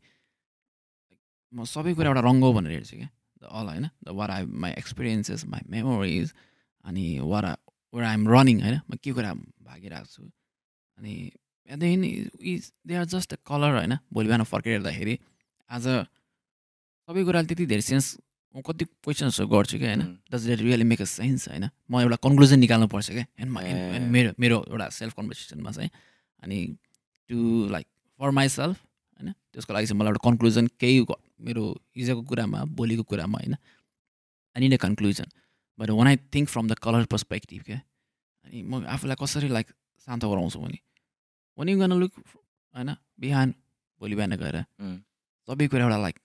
[1.54, 3.10] म सबै कुरा एउटा रङ्ग भनेर हेर्छु क्या
[3.42, 3.86] द अल होइन?
[4.06, 6.34] The what I my experiences my memories
[6.86, 7.46] अनि वाट
[7.94, 8.78] वाट आइएम रनिङ होइन?
[8.90, 9.32] म के कुरा
[9.68, 10.24] भागिरहेको छु?
[10.98, 11.14] अनि
[11.66, 12.10] त्यहाँदेखि
[12.54, 13.94] is they are just a colour होइन?
[14.14, 15.16] भोलि बिहान फर्केर हेर्दाखेरि
[15.70, 15.86] आज
[17.10, 18.06] सबै कुराले त्यति धेरै सेन्स
[18.56, 20.02] म कति क्वेसन्सहरू गर्छु क्या होइन.
[20.32, 21.68] Does it really make a sense होइन?
[21.91, 23.52] म एउटा कन्क्लुजन निकाल्नु पर्छ क्या एन्ड.
[24.15, 25.91] मेरो मेरो एउटा सेल्फ कन्भर्सेसनमा चाहिँ।
[26.44, 26.58] अनि
[27.30, 27.38] to
[27.68, 27.88] like
[28.20, 29.34] for my self होइन?
[29.52, 31.04] त्यसको लागि चाहिँ मलाई एउटा कन्क्लुजन केही
[31.46, 31.63] मेरो
[32.00, 33.56] हिजोको कुरामा भोलिको कुरामा होइन?
[34.56, 35.28] I need a conclusion
[35.80, 37.80] but one I think from the colour perspective क्या?
[38.46, 39.68] अनि म आफूलाई कसरी लाइक
[40.08, 40.80] शान्त गराउँछु भने?
[41.58, 42.96] वान यु गन लुक होइन?
[43.20, 43.54] बिहान
[44.00, 44.58] भोलि बिहान गएर.
[45.48, 46.18] सबै कुरा एउटा लाइक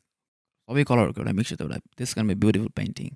[0.70, 3.10] सबै कलरहरूको एउटा मिक्स एउटा त्यस कारण beautiful painting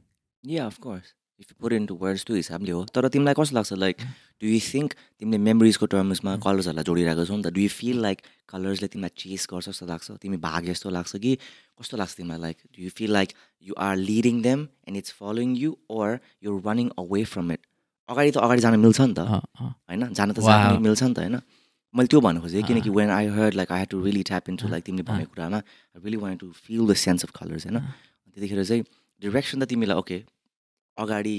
[0.67, 1.13] of course.
[1.41, 3.97] If you put it into words त्यो हिसाबले हो तर तिमीलाई कस्तो लाग्छ लाइक
[4.41, 8.19] डु यु थिङ्क तिमीले मेमोरिजको टर्म्समा कलर्सहरूलाई जोडिरहेको छौ नि त डु यु फिल लाइक
[8.49, 11.33] कलर्सले तिमीलाई चेस गर्छ जस्तो लाग्छ तिमी भागे जस्तो लाग्छ कि
[11.79, 13.35] कस्तो लाग्छ तिमीलाई like do you feel like
[13.67, 17.61] you are leading them and it's following you or you running away from it
[18.09, 19.21] अगाडि त अगाडि जान मिल्छ नि त
[19.59, 20.39] होइन जान त.
[20.41, 21.37] जान मिल्छ नि त होइन
[21.97, 24.69] मैले त्यो भन्नु खोजेँ किनकि। When I heard like I had to really tap into
[24.69, 25.63] like तिमीले अँ। भनेको कुरामा I
[26.05, 28.83] really want to feel the sense of colours होइन त्यतिखेर चाहिँ
[29.23, 30.19] डिरेक्सन त तिमीलाई ओके
[30.99, 31.37] अगाडि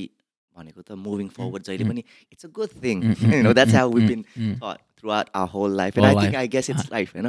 [0.56, 1.90] भनेको त मुभिङ फरवर्ड जहिले mm.
[1.92, 4.12] पनि it's a good thing Mm, mm, you know mm, that's mm, how we've mm,
[4.12, 4.54] been mm.
[4.60, 6.44] taught throughout our whole life and Whole I think life.
[6.44, 7.28] I guess it's life होइन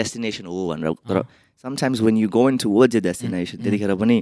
[0.00, 1.20] destination हो भनेर तर
[1.64, 3.64] sometimes when you go in towards a destination mm.
[3.64, 4.18] त्यतिखेर पनि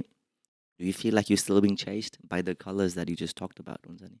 [0.79, 3.59] do you feel like you're still being chased by the colors that you just talked
[3.65, 4.17] about हुन्छ नि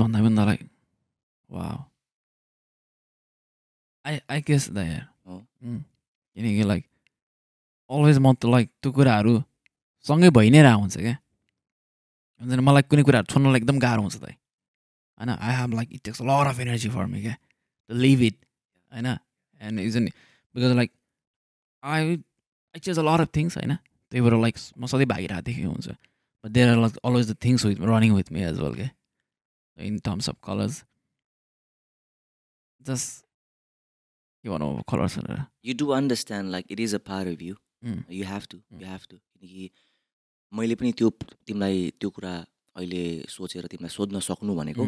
[0.00, 0.75] भन्दा पनि
[1.50, 1.66] वा
[4.04, 5.80] आई आई गेस द यार हो। उम्,
[6.36, 6.84] किनकि लाइक
[7.90, 9.32] अलवेज म त लाइक त्यो कुराहरू
[10.06, 11.16] सँगै भइ नै रहेको हुन्छ क्या
[12.40, 16.20] हुन्छ मलाई कुनै कुराहरू छोड्नलाई एकदम गाह्रो हुन्छ त होइन I have like it takes
[16.22, 17.34] lot of energy for me क्या
[17.90, 18.36] टु लिभ इट
[18.92, 19.06] होइन
[19.60, 20.10] एन्ड इज नि
[20.54, 20.90] because like
[21.82, 22.16] I
[22.74, 25.88] I chase a lot of things होइन त्यही भएर लाइक म सधैँ भागिरहेको देखेको हुन्छ
[26.44, 28.90] but there are like always the things with running with me as well क्या
[29.78, 30.76] in terms of colors.
[32.88, 33.24] just
[34.44, 35.18] you want to call us
[35.68, 37.56] you do understand like it is a part of you.
[37.84, 38.04] Mm.
[38.08, 38.80] you have to mm.
[38.80, 39.16] you have to.
[40.52, 41.08] मैले पनि त्यो
[41.46, 42.32] तिमीलाई त्यो कुरा
[42.76, 44.84] अहिले सोचेर तिमीलाई सोध्न सक्नु भनेको।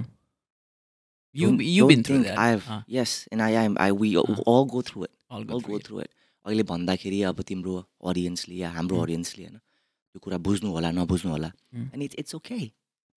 [1.37, 5.05] You you been think I have yes and I am I we all go through
[5.05, 6.11] it all go through it
[6.47, 7.75] अहिले भन्दाखेरि अब तिम्रो
[8.11, 12.61] अडियन्सले या हाम्रो अडियन्सले होइन त्यो कुरा बुझ्नु होला नबुझ्नु होला। And it's it's okay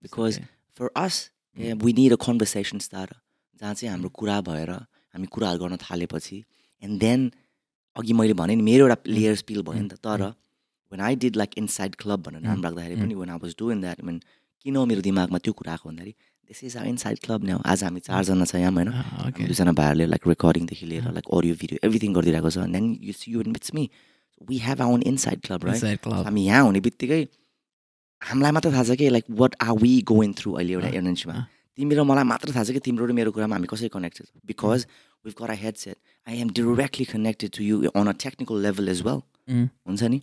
[0.03, 0.41] because
[0.77, 1.15] for us
[1.83, 3.07] we need a conversations तर
[3.61, 4.09] जहाँ चाहिँ हाम्रो.
[4.09, 4.71] कुरा भएर
[5.13, 6.37] हामी कुराहरू गर्न थालेपछि
[6.83, 7.31] एन्ड देन
[7.95, 10.21] अघि मैले भने नि मेरो एउटा लेयर्स पिल भयो नि त तर
[10.91, 12.61] when I did like inside club भनेर नाम.
[12.65, 12.95] राख्दाखेरि.
[13.01, 14.19] पनि when I was doing that mean
[14.65, 16.13] किन मेरो दिमागमा त्यो कुरा आएको भन्दाखेरि
[16.49, 18.89] this is our inside club नै आज हामी चारजना छ यहाँ होइन.
[19.37, 23.41] दुईजना भाइहरूले लाइक रेकर्डिङदेखि लिएर। लाइक अडियो भिडियो एभ्रिथिङ गरिदिरहेको छ then you see you
[23.41, 23.89] it's me
[24.49, 26.07] we have our own inside club right.
[26.07, 27.21] हामी यहाँ हुने बित्तिकै
[28.21, 30.89] हामीलाई मात्र थाहा छ कि like what are we going through अहिले एउटा
[31.31, 31.45] अँ।
[31.77, 34.79] तिमी र मलाई मात्र थाहा छ कि तिम्रो र मेरो कुरामा हामी कसरी connected because
[35.25, 39.01] we've got a headset I am directly connected to you on a technical level as
[39.01, 39.19] well.
[39.87, 40.19] हुन्छ नि?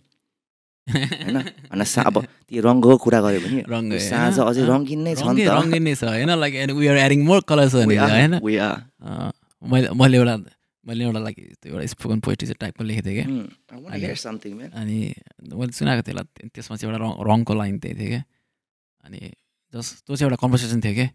[0.89, 1.37] होइन?
[1.71, 3.97] अनि सा अब त्यो रङ्गको कुरा गऱ्यो भने होइन?
[3.97, 6.31] साँझ अझै रङ्गिन नै छ नि त। रङ्गै नै छ होइन?
[6.33, 8.41] Like and we are adding more colours होइन?
[9.61, 10.35] मैले मैले एउटा
[10.85, 14.69] मैले एउटा लाइक त्यो एउटा स्पोकन पोएट्री चाहिँ टाइपको लेखेको थिएँ क्या। Hmm, something, man.
[14.73, 14.97] अनि
[15.53, 18.23] मैले सुनाएको थिएँ त्यसमा चाहिँ एउटा रङ रङको लाइन त्यही थियो क्या।
[19.03, 19.19] अनि
[19.73, 21.07] जस्ट त्यो चाहिँ एउटा कन्भर्सेसन थियो क्या.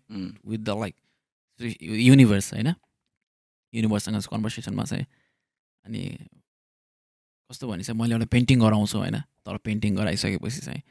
[0.46, 0.94] विथ द लाइक
[1.82, 2.74] युनिभर्स होइन?
[3.72, 5.06] युनिभर्ससँग कन्भर्सेसनमा चाहिँ
[5.84, 6.02] अनि
[7.50, 9.16] कस्तो भने चाहिँ मैले एउटा पेन्टिङ गराउँछु होइन?
[9.44, 10.82] तर पेन्टिङ गराइसकेपछि चाहिँ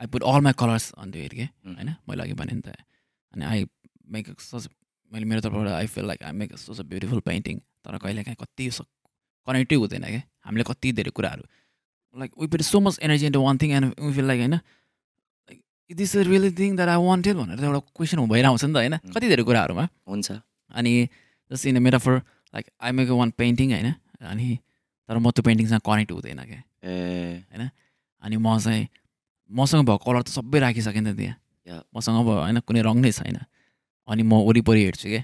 [0.00, 1.76] I put all my colours on त्यो हेर Mm.
[1.76, 1.94] होइन?
[2.08, 2.74] मैले अघि भने नि त
[3.34, 3.66] अनि आई
[4.10, 4.68] मेक सच
[5.12, 8.36] मैले मेरो तर्फबाट I feel like I make such a beautiful painting तर कहिले काहीँ
[8.40, 8.70] कति
[9.48, 11.44] कनेक्टै हुँदैन क्या हामीले कति धेरै कुराहरू
[12.16, 14.58] like we put so much energy into one thing and we feel like होइन?
[15.94, 18.76] This is really thing that I wanted भनेर त एउटा क्वेसन भइरहेको छ नि त
[18.76, 18.96] होइन.
[19.10, 19.84] कति धेरै कुराहरूमा?
[20.06, 20.28] हुन्छ।
[20.70, 20.92] अनि
[21.50, 22.14] just in metaphor
[22.54, 23.88] like I make one painting होइन?
[24.22, 24.58] अनि
[25.08, 26.60] तर म त्यो पेन्टिङसँग कनेक्ट हुँदैन क्या?
[26.84, 27.70] ए।
[28.22, 28.88] अनि म चाहिँ
[29.50, 31.82] मसँग भएको कलर त सबै राखिसकेँ नि त त्यहाँ.
[31.94, 32.58] मसँग अब होइन?
[32.62, 33.38] कुनै रङ नै छैन।
[34.06, 35.22] अनि म वरिपरि हेर्छु क्या?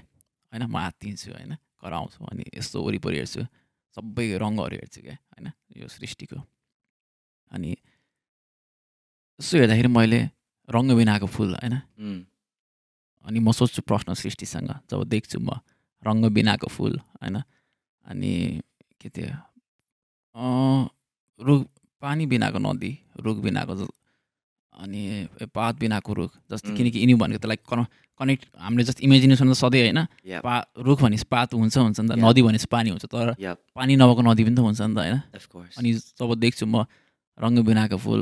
[0.51, 0.63] होइन?
[0.67, 1.55] म हात्तिन्छु होइन?
[1.79, 3.41] कराउँछु अनि यस्तो वरिपरि हेर्छु।
[3.95, 5.15] सबै रङ्गहरू हेर्छु क्या?
[5.15, 5.47] होइन?
[5.79, 6.37] यो सृष्टिको।
[7.51, 7.71] अनि
[9.39, 10.19] यसो हेर्दाखेरि मैले
[10.69, 11.75] रङ्ग बिनाको फुल होइन.
[13.25, 15.59] अनि म सोध्छु प्रश्न सृष्टिसँग जब देख्छु म
[16.03, 17.35] रङ्ग बिनाको फुल होइन
[18.05, 18.31] अनि
[19.01, 19.09] के
[20.35, 20.89] अँ,
[21.39, 21.61] रुख
[22.01, 23.73] पानी बिनाको नदी रुख बिनाको
[24.77, 25.01] अनि
[25.49, 26.69] पात बिनाको रुख जस्तो.
[26.77, 27.85] किनकि यिनी भनेको त लाइक कन
[28.19, 29.99] कनेक्ट हामीले जस्तो इमेजिनेसन त सधैँ होइन.
[30.41, 32.11] पा रुख भनेपछि पात हुन्छ हुन्छ नि त.
[32.21, 33.33] नदी भनेपछि पानी हुन्छ तर.
[33.73, 35.17] पानी नभएको नदी पनि त हुन्छ नि त होइन.
[35.77, 36.85] अनि जब देख्छु म
[37.37, 38.21] रङ्ग बिनाको फुल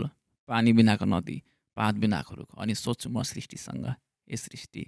[0.49, 1.36] पानी बिनाको नदी
[1.78, 3.86] पात बिनाको रुख अनि सोध्छु म सृष्टिसँग
[4.28, 4.84] ए सृष्टि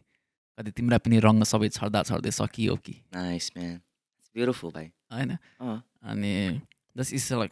[0.57, 2.93] कति तिम्रा पनि रङ्ग सबै छर्दा छर्दै सकियो कि?
[4.71, 5.31] भाइ। होइन?
[6.03, 6.33] अनि
[6.95, 7.51] just it's like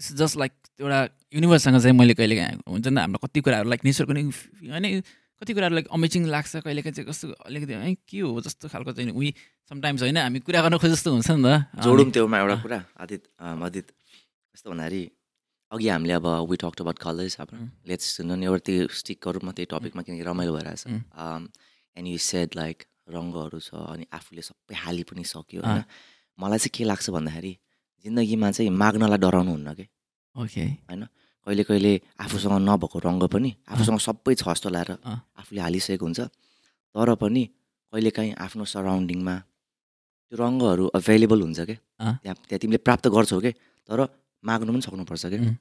[0.00, 0.98] it's just like एउटा
[1.34, 5.00] युनिभर्ससँग चाहिँ मैले कहिले काहीँ हुन्छ नि हाम्रो कति कुराहरू लाइक नेचरको नि होइन
[5.42, 8.92] कति कुराहरू लाइक अमेजिङ लाग्छ कहिले काहीँ चाहिँ कस्तो अलिकति है के हो जस्तो खालको
[8.92, 9.34] चाहिँ उही
[9.70, 11.82] समटाइम्स होइन हामी कुरा गर्न खोजे जस्तो हुन्छ नि त।
[12.42, 13.86] एउटा। कुरा आदित आदित
[14.54, 15.02] कस्तो भन्दाखेरि
[15.72, 17.66] अघि हामीले अब वी टक अबाउट कलर्स अब Mm.
[17.88, 21.02] लेट्स हुन नि एउटा त्यो स्टिकहरूमा त्यही टपिकमा किनकि रमाइलो भइरहेछ Mm.
[21.96, 22.76] And you said like
[23.14, 25.84] रङ्गहरू छ अनि आफूले सबै हालि पनि सक्यो अँ। होइन
[26.38, 27.52] मलाई चाहिँ के लाग्छ भन्दाखेरि
[28.04, 29.86] जिन्दगीमा चाहिँ माग्नलाई डराउनु हुन्न कि
[30.34, 30.64] ओके
[31.46, 31.92] कहिले कहिले
[32.24, 36.20] आफूसँग नभएको रङ्ग पनि आफूसँग सबै छ जस्तो लागेर अँ। आफूले हालिसकेको हुन्छ
[36.94, 37.42] तर पनि
[37.92, 39.34] कहिलेकाहीँ आफ्नो सराउन्डिङमा
[40.28, 41.76] त्यो रङ्गहरू अभाइलेबल हुन्छ क्या।
[42.20, 43.50] त्यहाँ त्यहाँ तिमीले प्राप्त गर्छौ कि
[43.88, 44.00] तर
[44.44, 45.56] माग्नु पनि सक्नुपर्छ कि उम्.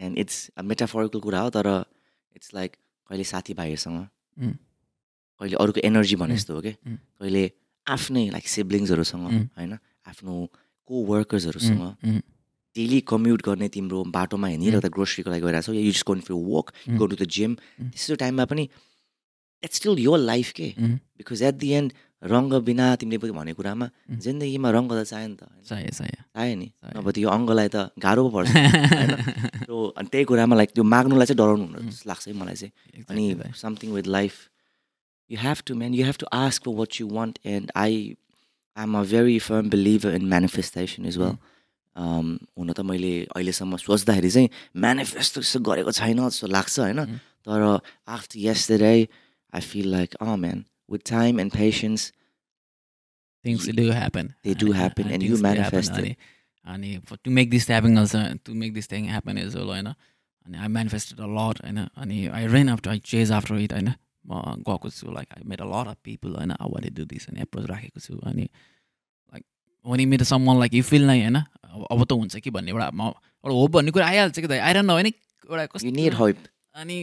[0.00, 1.66] एन्ड इट्स मेटाफोरिकल कुरा हो तर
[2.36, 2.70] इट्स लाइक
[3.10, 3.98] कहिले साथीभाइहरूसँग.
[5.40, 6.34] कहिले अरूको एनर्जी भने.
[6.36, 6.72] जस्तो हो कि.
[7.20, 7.50] कहिले
[7.86, 9.24] आफ्नै लाइक सिब्लिङ्सहरूसँग.
[9.58, 10.34] होइन आफ्नो
[10.86, 12.22] को वर्कर्सहरूसँग
[12.76, 16.34] डेली कम्युट गर्ने तिम्रो बाटोमा हिँडिरहेको त ग्रोसरीको लागि गइरहेको छौ you just gone for
[16.34, 16.96] walk Mm.
[16.98, 17.54] Go to the gym.
[17.94, 18.68] त्यस्तो टाइममा पनि
[19.62, 20.74] इट्स स्टिल यो लाइफ के.
[21.18, 21.92] बिकज एट दि एन्ड
[22.24, 23.86] रङ्ग बिना तिमीले पनि भनेको कुरामा.
[24.24, 25.44] जिन्दगीमा रङ्ग त चाहियो नि त?
[25.68, 28.48] चाहियो चाहियो चाहियो नि चाहियो। नभए त यो अङ्गलाई त गाह्रो पो पर्छ
[28.98, 29.12] होइन
[29.68, 31.90] So, अनि त्यही कुरामा लाइक त्यो माग्नुलाई चाहिँ डराउनु हुनु Mm.
[31.90, 32.72] जस्तो लाग्छ है मलाई चाहिँ
[33.10, 33.24] अनि.
[33.60, 34.34] Something with life
[35.30, 37.92] you have to man you have to ask for what you want and I
[38.76, 41.34] I am a very firm believer in manifestation is well
[41.96, 47.00] हुन त मैले अहिलेसम्म सोच्दाखेरि चाहिँ म्यानिफेस्ट त्यस्तो गरेको छैन जस्तो लाग्छ होइन.
[47.44, 47.60] तर
[48.08, 48.94] after yesterday
[49.52, 52.12] I feel like a man with time and patience
[53.44, 54.28] things do happen.
[54.44, 55.70] They do And- happen and you things do happen.
[55.70, 55.98] manifest it.
[55.98, 56.16] अनि
[56.66, 59.86] अनि for- to make this happen also to make this thing happen as well होइन
[59.88, 63.90] अनि I manifested a lot होइन अनि I ran after I chase after it होइन
[64.26, 67.28] म गएको छु like I made a lot of people होइन I want do this
[67.28, 68.42] अनि एप्रोच राखेको छु अनि
[69.32, 69.44] लाइक
[69.84, 73.08] भने मेरो सम्म लाइक यु फिल नै होइन अब त हुन्छ कि भन्ने एउटा म
[73.10, 76.32] एउटा होप भन्ने कुरा आइहाल्छ कि त आइरहन्न होइन एउटा कस्तो
[76.82, 76.98] अनि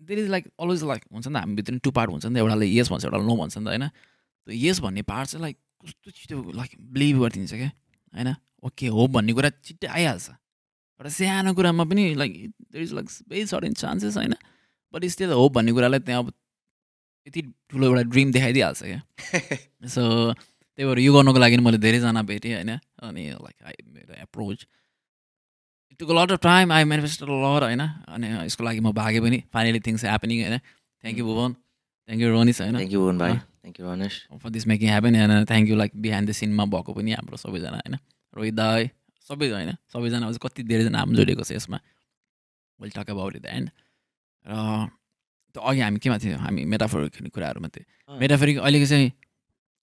[0.00, 2.38] there is like always like हुन्छ नि त हामी भित्र टु पार्ट हुन्छ नि त
[2.38, 3.88] एउटाले यस भन्छ एउटा नो भन्छ नि त होइन?
[3.88, 7.70] त्यो यस भन्ने पार्ट चाहिँ लाइक कस्तो छिटो लाइक बिलिभ गरिदिन्छ क्या
[8.14, 8.34] होइन?
[8.64, 12.32] ओके हो भन्ने कुरा छिट्टै आइहाल्छ। एउटा सानो कुरामा पनि like
[12.72, 14.34] there is like very certain chances होइन?
[14.94, 16.32] बट स्टिल होप भन्ने कुरालाई त्यहाँ अब
[17.26, 19.00] यति ठुलो एउटा ड्रिम देखाइदिइहाल्छ क्या।
[19.94, 22.78] सो त्यही भएर यो गर्नुको लागि मैले धेरैजना भेटेँ होइन?
[23.02, 24.66] अनि लाइक आई मेरो approach
[25.98, 27.86] took lot of time I manifested lot होइन?
[27.86, 30.58] अनि यसको लागि म भागेँ पनि। फाइनली थिङ्स ह्यापनिङ होइन?
[30.58, 32.76] Thank you Bhuvan thank you Ronish होइन?
[32.76, 35.44] थ्याङ्क यू भुवन भाइ। Thank you Ranesh for this making happen होइन?
[35.44, 37.98] Thank you like behind the cinema भएको पनि हाम्रो सबैजना होइन?
[38.36, 38.90] रोहित दाई
[39.28, 39.72] सबै होइन?
[39.92, 41.80] सबैजना अझ कति धेरैजना नाम जोडिएको छ यसमा।
[42.80, 43.70] Will talk about it and
[44.46, 44.88] र
[45.54, 46.38] त्यो अघि हामी केमा थियो?
[46.38, 49.12] हामी मेटाफोरिक खेल्ने कुराहरूमा थियो। अँ। मेटाफोरिक अहिलेको चाहिँ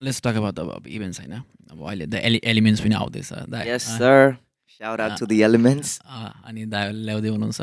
[0.02, 1.32] लेट्स टक अबाउट अब इभेन्ट्स होइन?
[1.70, 3.66] अब अहिले द एलि एलिमेन्ट्स पनि आउँदैछ दा-
[4.78, 5.98] Shout out to the elements.
[6.04, 7.60] अँ, अनि दा ल्याउँदै हुनुहुन्छ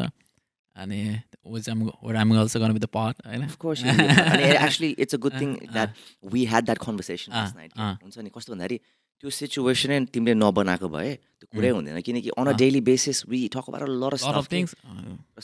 [0.76, 1.02] अनि
[1.44, 4.00] which I'm, where I'm also going to be the part होइन Of course, and
[4.48, 5.96] it- actually, it's a good thing Uh, that
[6.36, 7.72] we had that conversation last uh, night.
[7.76, 7.94] uh.
[8.04, 8.78] हुन्छ नि कस्तो भन्दाखेरि
[9.24, 13.66] त्यो सिचुएसनै तिमीले नबनाएको भए त्यो कुरै हुँदैन किनकि on a daily basis we talk
[13.70, 14.72] about lot lot of things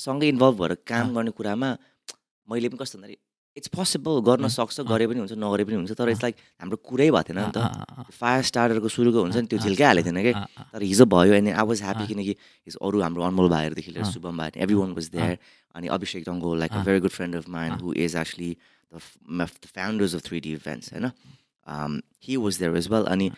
[0.06, 1.70] सँगै इन्भल्भ भएर काम गर्ने कुरामा
[2.48, 3.18] मैले पनि कस्तो भन्दाखेरि
[3.58, 7.10] इट्स पोसिबल गर्न सक्छ गरे पनि हुन्छ नगरे पनि हुन्छ तर इट्स लाइक हाम्रो कुरै
[7.10, 7.58] भएको थिएन नि त।
[8.14, 10.34] फायर स्टार्टरको सुरुको हुन्छ नि त्यो झिल्कै हालेको थिएन कि?
[10.74, 12.34] तर हिजो भयो अनि आई वाज ह्याप्पी किनकि
[12.68, 15.38] हिजो अरू हाम्रो अनमोल भाइहरूदेखि लिएर शुभम भाइ एभ्री वान वाज देयर
[15.76, 16.84] अनि Abhishek Dango like uh.
[16.86, 18.52] Very good friend of mind who is actually
[18.92, 18.96] the
[19.76, 21.06] founders of three D events होइन?
[22.24, 23.32] He was there as well अनि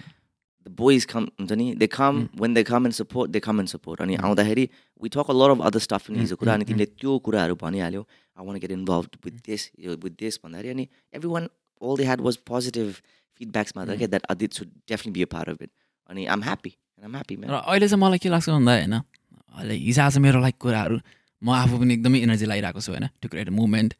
[0.65, 3.69] द बोइज कम हुन्छ नि they come when they come and support they come and
[3.69, 4.67] support अनि आउँदाखेरि
[5.01, 8.01] we talk a lot of other stuff पनि हिजो कुरा अनि तिमीले त्यो कुराहरू भनिहाल्यो
[8.37, 10.87] I want get involve with this with this भन्दाखेरि अनि
[11.29, 11.49] everyone
[11.81, 13.01] all they had was positive
[13.41, 15.69] feedbacks मा क्या that Adit should definitely be a part of it
[16.09, 16.71] अनि आम ह्याप्पी
[17.03, 20.57] आम ह्याप्पी र अहिले चाहिँ मलाई के लाग्छ भन्दा होइन अहिले हिजो आज मेरो लाइक
[20.59, 20.99] कुराहरू
[21.41, 23.93] म आफू पनि एकदमै इनर्जी लगाइरहेको छु होइन टु क्रिएट मुभमेन्ट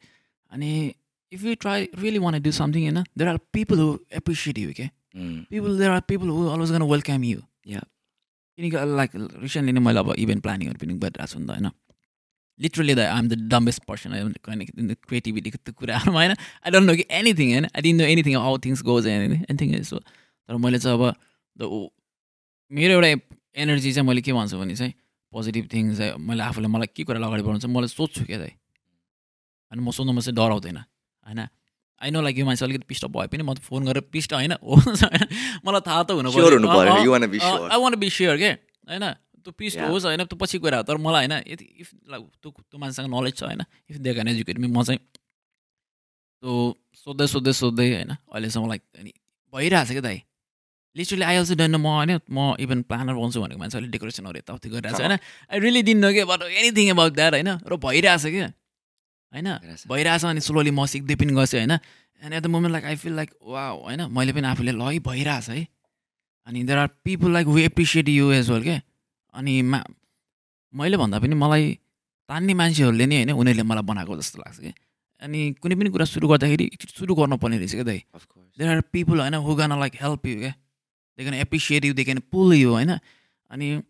[0.52, 0.70] अनि
[1.32, 4.88] if you try really want do something होइन there are people who appreciate you के
[5.14, 7.84] people there are people who always gonna welcome you Yeah.
[8.58, 11.70] किनकि लाइक रिसेन्टली नै मैले अब इभेन्ट प्लानिङहरू पनि गरिरहेको छु नि त होइन
[12.60, 14.10] literally the I'm the dumbest person
[15.02, 18.58] क्रिएटिभिटीको त्यो कुराहरूमा होइन आई डोन्ट नो कि एनिथिङ होइन I didn't know anything how
[18.58, 21.04] things goes anything so तर मैले चाहिँ अब
[21.56, 21.70] द
[22.70, 23.10] मेरो एउटा
[23.56, 24.92] एनर्जी चाहिँ मैले के भन्छु भने चाहिँ
[25.32, 28.52] पोजिटिभ थिङ्स चाहिँ मैले आफूले मलाई के कुरा अगाडि बढाउँछ मलाई सोध्छु क्या दाइ
[29.72, 31.40] अनि म सोध्नुमा चाहिँ डराउँदैन होइन
[32.00, 34.52] आई नो लाइक यो मान्छे अलिकति पिस्ट भयो पनि म त फोन गरेर पिस्ट होइन
[34.62, 35.24] होस् होइन
[35.66, 36.30] मलाई थाहा त हुनु.
[37.68, 38.50] आई वान बी स्योर के?
[38.88, 39.04] होइन?
[39.44, 39.78] त्यो पिस्ट.
[39.80, 40.24] होस् होइन?
[40.24, 43.42] त्यो पछि कुरा हो तर मलाई होइन यदि इफ लाइक त्यो त्यो मान्छेसँग नलेज छ
[43.44, 43.62] होइन?
[43.90, 45.00] If they can educate me म चाहिँ
[46.42, 46.52] त्यो
[47.06, 48.10] सोध्दै सोध्दै सोध्दै होइन?
[48.10, 49.12] अहिलेसम्म लाइक अनि
[49.52, 50.18] भइरहेको छ क्या दाइ
[50.96, 54.68] लिटरली आई अल्सो डन म होइन म इभन प्लानर बनाउँछु भनेको मान्छे अलिक डेकोरेसनहरू यताउति
[54.68, 55.14] गरिरहेको छ होइन?
[55.52, 57.50] आई रियली दिन के अबाउट एनिथिङ अबाउट द्याट होइन?
[57.62, 58.48] र भइरहेछ क्या
[59.32, 59.48] होइन?
[59.88, 61.72] भइरहेछ। अनि स्लोली म सिक्दै पनि गएछु होइन?
[62.22, 64.00] And at the moment like I feel like वा होइन?
[64.10, 65.66] मैले पनि आफूले ल भइरहेछ है।
[66.46, 68.76] अनि there are people like we appreciate you as well के?
[69.34, 69.84] अनि मा
[70.74, 71.78] मैले भन्दा पनि मलाई
[72.28, 74.72] तान्ने मान्छेहरूले नै होइन उनीहरूले मलाई बनाएको जस्तो लाग्छ कि?
[75.22, 78.02] अनि कुनै पनि कुरा सुरु गर्दाखेरि सुरु गर्नुपर्ने रहेछ क्या दाइ.
[78.58, 82.04] देयर आर पिपल होइन who gonna like help you क्या they can appreciate you they
[82.04, 82.98] can pull you होइन?
[83.50, 83.82] अनि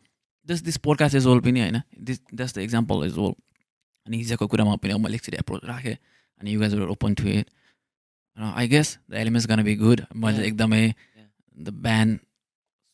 [0.49, 1.81] just this podcast is all पनि होइन?
[1.99, 3.35] This just the example is all
[4.07, 5.97] अनि हिजोको कुरामा पनि मैले एकचोटि एप्रोच राखेँ
[6.41, 7.47] अनि you guys open to it
[8.39, 10.47] र I guess the elements gonna be good मैले.
[10.47, 10.83] एकदमै
[11.57, 12.19] the band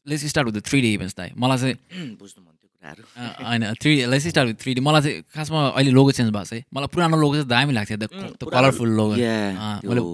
[0.07, 1.77] let's start with the three D events दाइ मलाई चाहिँ
[2.17, 5.67] बुझ्नु मन त्यो कुराहरू अँ, होइन three let's start with three D मलाई चाहिँ खासमा
[5.69, 9.13] अहिले लोगो चेन्ज भएको छ है मलाई पुरानो लोगो चाहिँ दामी लाग्थ्यो पुरानो- कलरफुल लोगो
[9.13, 10.09] अँ, त्यो मैले-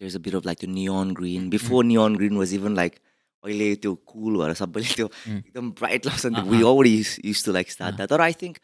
[0.00, 1.46] there's a bit of like the neon green.
[1.52, 2.98] Before neon green was even like
[3.44, 5.06] अहिले त्यो कुल भएर सबैले त्यो.
[5.28, 6.70] एकदम ब्राइट लाग्छ नि अँ, वी अँ.
[6.70, 7.96] Already use to like start अँ.
[7.96, 8.58] द्याट तर I think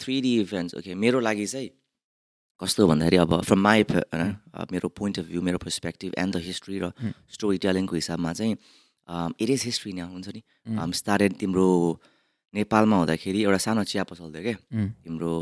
[0.00, 1.70] three D events okay मेरो लागि चाहिँ
[2.60, 3.84] कस्तो भन्दाखेरि अब फ्रम माई
[4.72, 6.90] मेरो पोइन्ट अफ भ्यू मेरो पर्सपेक्टिभ एन्ड द हिस्ट्री र.
[7.30, 8.56] स्टोरी टेलिङको हिसाबमा चाहिँ
[9.40, 10.42] इट इज हिस्ट्री नै हुन्छ नि.
[11.00, 11.66] स्टार्टेड तिम्रो
[12.54, 14.88] नेपालमा हुँदाखेरि एउटा सानो चिया पसल्थ्यो क्या Mm.
[15.04, 15.32] तिम्रो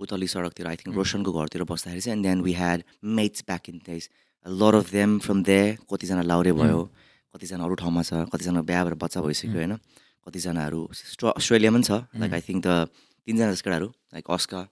[0.00, 0.94] उत्तली सडकतिर आई थिङ्क.
[0.96, 2.82] रोशनको घरतिर बस्दाखेरि चाहिँ and then we had
[3.16, 4.08] mates back in days
[4.46, 6.80] lot of them from they कतिजना लाउरे भयो
[7.34, 9.78] कतिजना अरू ठाउँमा छ कतिजना बिहा भएर बच्चा भइसक्यो होइन
[10.26, 12.88] कतिजनाहरू स्ट्र अस्ट्रेलियामा पनि छ लाइक आई थिङ्क द
[13.26, 14.62] तिनजना केटाहरू like Aska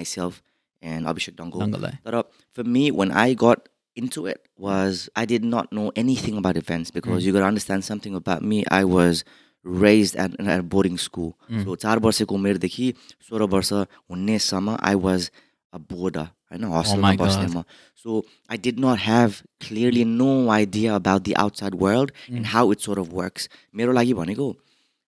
[0.00, 0.42] myself
[0.82, 2.22] and Abhishek Dango uh,
[2.52, 6.90] for me, when I got into it, was I did not know anything about events
[6.90, 8.64] because you got to understand something about me.
[8.70, 9.24] I was
[9.64, 11.34] raised at, at a boarding school.
[11.64, 12.92] So चार वर्षको उमेरदेखि
[13.28, 15.30] सोह्र वर्ष हुनेसम्म I was
[15.74, 16.26] a boarder.
[16.50, 17.56] होइन हस्टेलमा बस्ने God.
[17.56, 17.62] म
[18.02, 19.30] so I did not have
[19.66, 24.14] clearly no idea about the outside world and how it sort of works मेरो लागि
[24.20, 24.54] भनेको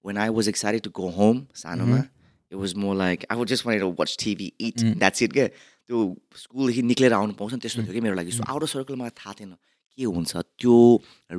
[0.07, 1.97] when I was excited to go home, सानोमा
[2.55, 5.47] it was more like I would just wanted to watch TV, eat, that's it क्या
[5.87, 6.03] त्यो
[6.43, 8.31] स्कुलदेखि निक्लेर आउनु पाउँछ त्यस्तो थियो कि मेरो लागि?
[8.37, 9.53] सो आउटर सर्कल मलाई थाहा थिएन
[9.99, 10.77] के हुन्छ त्यो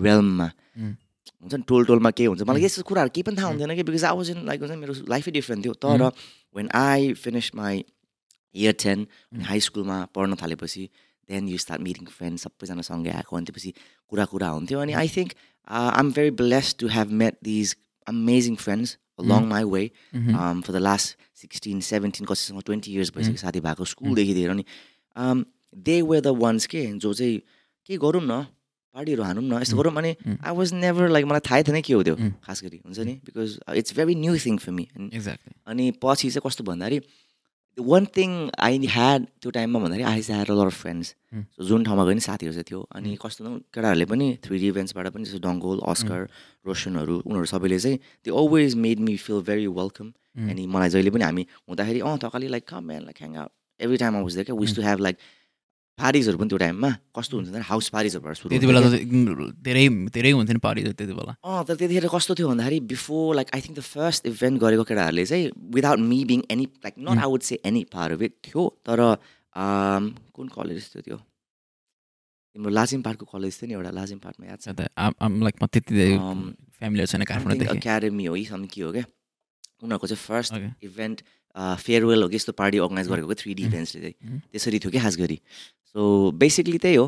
[0.04, 0.48] रेलममा
[0.84, 2.42] हुन्छ नि टोल टोलमा के हुन्छ?
[2.44, 4.94] मलाई यस्तो कुराहरू केही पनि थाहा हुन्थेन कि because I was in like हुन्छ मेरो
[5.16, 6.12] लाइफै डिफ्रेन्ट थियो। तर
[6.60, 7.84] when I finish my
[8.62, 9.08] year ten
[9.50, 10.90] high स्कुलमा पढ्न थालेपछि
[11.30, 13.74] then you start meeting friend सबैजना सँगै आएको अनि त्यसपछि
[14.12, 15.34] कुरा कुरा हुन्थ्यो अनि I think
[15.82, 17.76] I am very bless to have met these
[18.08, 23.38] amazing friends along my way um, for the last 16, 17, कसैसँग ट्वेन्टी इयर्स भइसक्यो
[23.38, 24.66] साथी भएको स्कुलदेखि लिएर अनि
[25.88, 27.42] दे वे द वान्स के जो चाहिँ
[27.90, 28.46] के गरौँ न?
[28.96, 29.62] पार्टीहरू हानौँ न?
[29.62, 29.94] यस्तो गरौँ?
[29.98, 33.14] अनि आई वाज नेभर लाइक मलाई थाहै थिएन के हो त्यो खास गरी हुन्छ नि?
[33.26, 34.88] Because it's very new thing for me
[35.68, 37.02] अनि पछि चाहिँ कस्तो भन्दाखेरि
[37.78, 41.14] वान थिङ आई ह्याड त्यो टाइममा भन्दाखेरि I had a lot of friends
[41.70, 45.08] जुन ठाउँमा गयो नि साथीहरू चाहिँ थियो। अनि कस्तो न केटाहरूले पनि थ्री डी इभेन्ट्सबाट
[45.14, 46.22] पनि जस्तो डङ्गोल अस्कर
[46.68, 50.08] रोशनहरू उनीहरू सबैले चाहिँ they always made me feel very welcome
[50.50, 53.46] अनि मलाई जहिले पनि हामी हुँदाखेरि अँ Thakali like come man like hang
[53.80, 55.18] every time आउँछ क्या विस टु हेभ लाइक
[55.98, 58.80] पार्टिजहरू पनि त्यो टाइममा कस्तो हुन्छ हाउस पार्टिजहरूबाट सुरु त्यति बेला
[59.68, 59.86] धेरै
[60.16, 63.62] धेरै हुन्थ्यो नि पार्टी त्यति बेला। अँ तर त्यतिखेर कस्तो थियो भन्दाखेरि before like I
[63.66, 65.46] think the first event गरेको केटाहरूले चाहिँ
[65.76, 70.04] without me being any like not I would say any it थियो तर um,
[70.36, 71.18] कुन कलेज थियो त्यो?
[72.56, 74.68] तिम्रो लाजिम पार्टको कलेज थियो नि एउटा लाजिम पार्टमा याद छ?
[75.46, 76.42] लाइक म त्यति Um,
[76.78, 79.06] फ्यामिली छैन काठमाडौँदेखि। एकाडेमी हो कि के हो क्या?
[79.82, 80.54] उनीहरूको चाहिँ फर्स्ट.
[80.84, 81.22] इभेन्ट
[81.56, 83.70] फेयरवेल हो कि यस्तो पार्टी अर्गनाइज गरेको थ्री डी Mm.
[83.70, 84.42] इभेन्ट्सले चाहिँ Mm.
[84.52, 85.38] त्यसरी थियो कि खास गरी
[85.96, 87.08] सो बेसिकली त्यही हो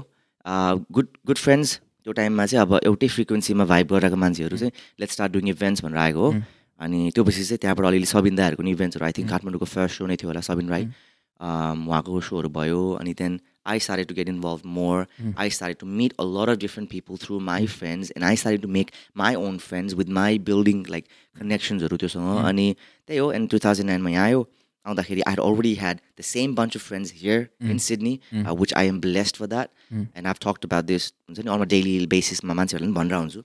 [0.92, 5.32] गुड गुड फ्रेन्ड्स त्यो टाइममा चाहिँ अब एउटै फ्रिक्वेन्सीमा भाइब गरिरहेको मान्छेहरू चाहिँ लेट स्टार्ट
[5.34, 6.42] डुइङ इभेन्ट्स भनेर आएको हो Mm.
[6.80, 9.32] अनि त्यो पछि चाहिँ त्यहाँबाट अलिअलि सबिन दाहरूको नि इभेन्ट्सहरू आई थिङ्क Mm.
[9.34, 11.88] काठमाडौँको फर्स्ट सो नै थियो होला सबिन राई Mm.
[11.88, 15.34] उहाँको सोहरू भयो अनि then I started to get involve more Mm.
[15.38, 18.62] I started to meet a lot of different people through my friends and I started
[18.62, 18.91] to make
[19.24, 21.05] my own friends with my building like
[21.36, 22.47] कनेक्सन्सहरू त्योसँग Mm.
[22.49, 22.76] अनि
[23.07, 24.47] त्यही हो and two thousand नाइनमा यहाँ आयो
[24.86, 27.78] आउँदाखेरि I already had the same bunch of friends here in.
[27.78, 28.20] Sydney.
[28.34, 29.70] Which I am blessed for that.
[29.93, 33.41] And I've talked about this हुन्छ नि अन डेली बेसिसमा मान्छेहरूलाई पनि भनिरहेको हुन्छु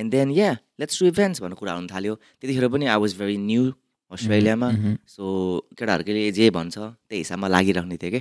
[0.00, 3.36] and then yeah let's do events भन्ने कुरा हुन थाल्यो त्यतिखेर पनि आई वाज भेरी
[3.48, 3.64] न्यू
[4.12, 4.68] अस्ट्रेलियामा.
[5.06, 5.24] सो
[5.78, 8.20] केटाहरूले जे भन्छ त्यही हिसाबमा लागिराख्ने थियो कि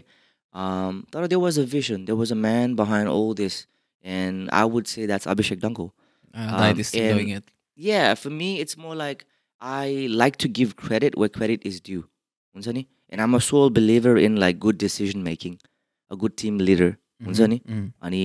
[0.54, 3.66] um, तर there was a vision there was a man behind all this
[4.04, 5.90] and I would say that's Abhishek Dangko
[6.34, 7.44] Uh, that Um, is still and- doing it.
[7.78, 9.20] Yeah, for me, it's more like
[9.62, 9.90] I
[10.22, 12.00] like to give credit where credit is due.
[12.54, 12.82] हुन्छ नि?
[13.12, 15.54] And I'm a sole believer in like good decision making,
[16.10, 16.88] a good team leader.
[17.20, 17.60] हुन्छ नि?
[17.68, 17.84] Mhm.
[18.08, 18.22] अनि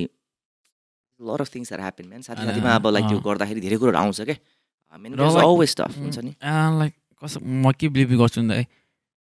[1.19, 2.21] a lot of things that happen, man.
[2.29, 5.21] साथी अँ, साथीमा अब like त्यो अँ। गर्दाखेरि धेरै कुरोहरू आउँछ क्या I mean, र
[5.21, 5.97] there's like- always stuff.
[5.97, 6.33] हुन्छ नि?
[6.81, 6.93] लाइक
[7.23, 8.59] कस्तो म के बिलिभ गर्छु भन्दा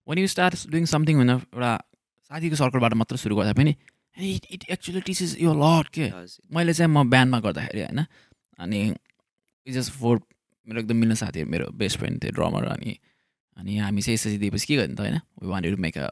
[0.08, 1.72] when you start doing something होइन एउटा
[2.31, 3.75] साथीको सर्कलबाट मात्र सुरु गर्दा पनि
[4.17, 6.07] इट इट एक्चुली टिचेस यो लट के.
[6.53, 8.05] मैले चाहिँ म ब्यान्डमा गर्दाखेरि होइन
[8.59, 8.81] अनि
[9.67, 10.21] जस्ट फोर
[10.67, 12.97] मेरो एकदम मिल्ने साथीहरू मेरो बेस्ट फ्रेन्ड थियो ड्रमर अनि
[13.57, 16.09] अनि हामी चाहिँ एसएससी दिएपछि के गर्ने त होइन we wanted to make a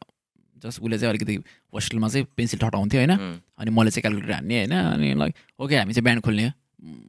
[0.65, 1.35] just उसले चाहिँ अलिकति
[1.75, 3.13] होस्टेलमा चाहिँ पेन्सिल ठटाउँथ्यो होइन.
[3.59, 6.53] अनि मैले चाहिँ क्यालकुलेटर हान्ने होइन अनि लाइक ओके हामी चाहिँ ब्यान्ड खोल्ने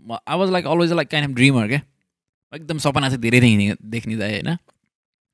[0.07, 1.81] म I was like always like kind of dreamer क्या
[2.53, 4.49] एकदम सपना चाहिँ धेरै देख्ने देख्ने दाइ होइन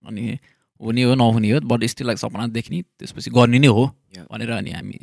[0.04, 0.38] अनि
[0.84, 3.84] हुने हो नहुने हो बट स्टिल लाइक सपना देख्ने त्यसपछि गर्ने नै हो.
[4.32, 4.96] भनेर अनि हामी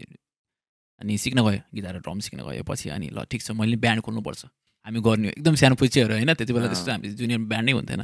[1.01, 4.45] अनि सिक्न गयो गिटार ड्रम सिक्न गयो। पछि अनि ल ठिक छ मैले ब्यान्ड खोल्नुपर्छ।
[4.85, 8.03] हामी गर्ने हो। एकदम सानो पुच्चेहरू होइन त्यति बेला। त्यस्तो हामी जुनियर ब्यान्ड नै हुन्थेन।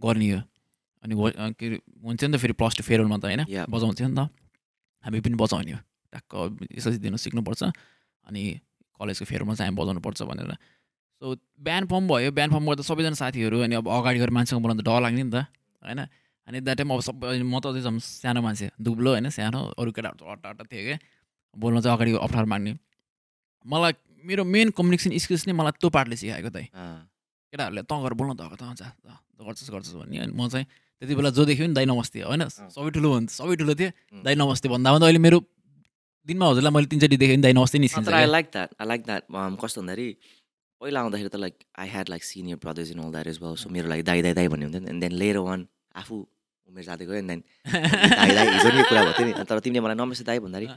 [0.00, 0.40] गर्ने हो।
[1.04, 1.12] अनि
[1.52, 3.42] के अरे हुन्छ नि त फेरि प्लस टू फेयरवेलमा त होइन.
[3.68, 4.20] बजाउँथ्यो नि त।
[5.04, 5.80] हामी पनि बजाउने हो।
[6.12, 6.32] टक्क
[6.72, 7.62] यसरी दिन सिक्नुपर्छ।
[8.24, 8.42] अनि
[8.96, 10.52] कलेजको फेयरवेलमा चाहिँ हामी बजाउनुपर्छ भनेर।
[11.20, 11.26] सो
[11.60, 15.00] ब्यान्ड फर्म भयो। ब्यान्ड फर्म गर्दा सबैजना साथीहरू अनि अब अगाडि गएर मान्छेको बोलाउँदा डर
[15.04, 15.44] लाग्ने नि त
[15.84, 16.00] होइन?
[16.48, 20.16] अनि द्याट टाइम अब सबै म त अझै सानो मान्छे दुब्लो होइन सानो अरू केटाहरू
[20.16, 20.98] त अट्टा अट्टा थियो क्या
[21.56, 22.72] बोल्न चाहिँ अगाडि अप्ठ्यारो माग्ने
[23.64, 23.92] मलाई
[24.24, 26.58] मेरो मेन कम्युनिकेसन स्किल्स नै मलाई त्यो पार्टले सिकाएको त.
[27.52, 28.82] केटाहरूले त गएर बोल्न त त हुन्छ
[29.44, 30.66] गर्छस् गर्छस् भन्ने अनि म चाहिँ
[30.98, 33.90] त्यति बेला जो देख्यो नि दाइ नमस्ते होइन सबै ठुलो भन्छ सबै ठुलो थियो.
[34.24, 35.38] दाइ नमस्ते भन्दा भन्दा अहिले मेरो
[36.26, 38.26] दिनमा हजुरलाई मैले तिनचोटि देखेँ नि दाइ नमस्ते निस्किन्छ I.
[38.26, 39.22] Like that I like that
[39.62, 40.08] कस्तो भन्दाखेरि
[40.80, 43.68] पहिला आउँदाखेरि त like I had like senior brothers in all that as well so
[43.70, 45.60] मेरो लागि दाई दाई दाई भन्ने हुन्थ्यो एन्ड देन लेयर वान
[46.02, 46.16] आफू
[46.68, 50.24] उमेर जाँदै गयो दाई दाई हिजो नि कुरा भएको थियो नि तर तिमीले मलाई नमस्ते
[50.28, 50.68] दाई भन्दाखेरि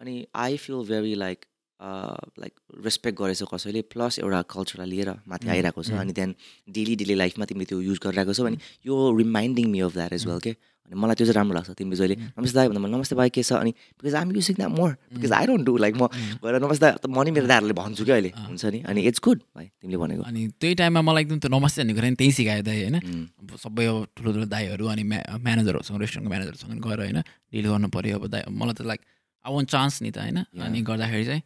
[0.00, 1.40] अनि I feel very like
[1.80, 2.52] like
[2.84, 6.00] respect गरेछ कसैले प्लस एउटा कल्चरलाई लिएर माथि Mm, आइरहेको छ mm.
[6.00, 9.92] अनि त्यहाँदेखि डेली डेली लाइफमा तिमीले त्यो युज गरिरहेको छौ अनि यो reminding me of
[9.94, 10.52] that as well के
[10.90, 12.28] अनि मलाई त्यो चाहिँ राम्रो लाग्छ तिमीले जहिले Mm.
[12.38, 13.70] नमस्ते दाई भन्दा नमस्ते भाइ के छ अनि
[14.02, 15.38] because I'm using that more because Mm.
[15.38, 16.34] I don't do like म Mm.
[16.42, 19.38] गएर नमस्ते त म नि मेरो दाइहरूले भन्छु क्या अहिले। हुन्छ नि अनि इट्स गुड
[19.54, 22.62] भाइ तिमीले भनेको अनि त्यही टाइममा मलाई एकदम त्यो नमस्ते भन्ने कुरा नि त्यही सिकायो
[22.66, 27.18] दाइ होइन अब सबै अब ठुलो ठुलो दाईहरू अनि म्या म्यानेजरहरूसँग रेस्टुरेन्टको म्यानेजरसँग गएर होइन
[27.54, 29.00] डिल गर्नु पऱ्यो अब दाइ मलाई त लाइक
[29.44, 30.38] आई वान चान्स नि त होइन.
[30.58, 31.42] अनि गर्दाखेरि चाहिँ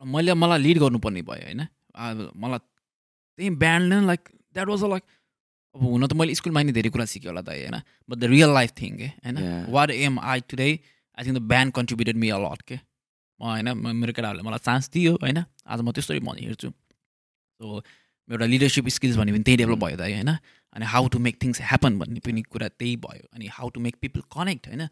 [0.00, 1.66] मैले मलाई लिड गर्नुपर्ने भयो होइन?
[2.36, 2.58] मलाई
[3.38, 5.02] त्यही ब्यान्डले like that was a like
[5.74, 7.80] अब हुन त मैले स्कुलमा नि धेरै कुरा सिकेँ होला दाइ होइन?
[8.08, 9.36] But the real life thing के होइन.
[9.70, 10.68] What am I today
[11.18, 12.76] I think the band contributed me a lot के
[13.40, 15.44] म होइन म- मेरो केटाहरूले मलाई चान्स दियो होइन?
[15.66, 17.82] आज म त्यस्तै म हेर्छु। सो
[18.30, 20.30] एउटा लिडरसिप स्किल्स भन्ने पनि त्यही डेभलप भयो दाइ होइन?
[20.76, 23.96] अनि how to make things happen भन्ने पनि कुरा त्यही भयो। अनि how to make
[24.00, 24.82] people connect होइन?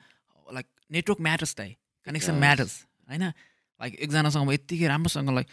[0.48, 1.70] लाइक नेटवर्क म्याटर्स दाइ
[2.06, 2.34] कनेक्सन.
[2.34, 2.74] म्याटर्स
[3.09, 3.24] होइन?
[3.81, 5.49] लाइक एकजनासँग अब यत्तिकै राम्रोसँग लाइक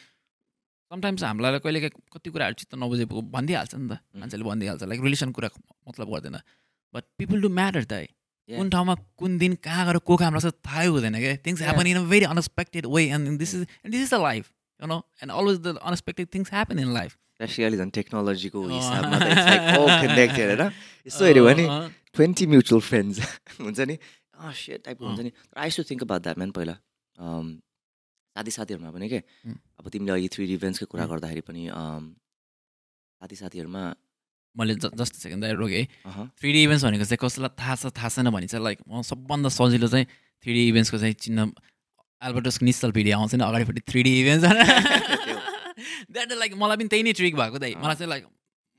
[0.92, 5.50] समटाइम्स हामीलाई कहिले कति कुराहरू चित्त नबुझेको भनिदिइहाल्छ नि त मान्छेले भनिदिइहाल्छ। लाइक रिलेसन कुरा
[5.90, 6.38] मतलब गर्दैन।
[6.94, 8.06] बट पिपल डु म्याटर दाइ.
[8.50, 11.98] कुन ठाउँमा कुन दिन कहाँ गएर को काम लाग्छ थाहै हुँदैन क्या things happen in
[11.98, 14.52] a very unexpected way and this is and this is the life
[14.82, 19.18] you know and always the unexpected things happen in life specially अहिले झन् टेक्नोलोजीको। हिसाबमा
[19.20, 20.72] त it's like all connected होइन?
[21.08, 21.66] यसो हेऱ्यो भने
[22.16, 23.20] ट्वेन्टी म्युचुअल फ्रेन्ड्स
[23.60, 23.98] हुन्छ नि?
[24.62, 26.76] सेट टाइपको हुन्छ नि। I to think about that man पहिला।
[27.18, 27.48] Um,
[28.36, 29.20] साथी साथीहरूमा पनि के.
[29.80, 31.06] अब तिमीले अघि थ्री इभेन्ट्सको कुरा.
[31.12, 31.64] गर्दाखेरि पनि
[33.22, 33.84] साथी साथीहरूमा
[34.56, 38.30] मैले जस्ट सेकेन्ड रोकेँ अह, थ्री डी इभेन्ट्स भनेको चाहिँ कसैलाई थाहा छ थाहा छैन
[38.32, 40.06] भने चाहिँ लाइक म सबभन्दा सजिलो चाहिँ
[40.44, 41.42] थ्री डी इभेन्ट्सको चाहिँ चिन्ह
[42.22, 44.44] एल्बर्टसको निश्चल भिडियो आउँछ नि अगाडिपट्टि three D event
[46.12, 48.24] that like मलाई पनि त्यही नै ट्रिक भएको दाइ। मलाई चाहिँ लाइक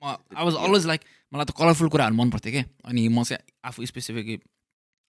[0.02, 1.00] म आई वाज अलवेज लाइक
[1.32, 4.40] मलाई त कलरफुल कुराहरू मन पर्थ्यो क्या अनि म चाहिँ आफू स्पेसिफिक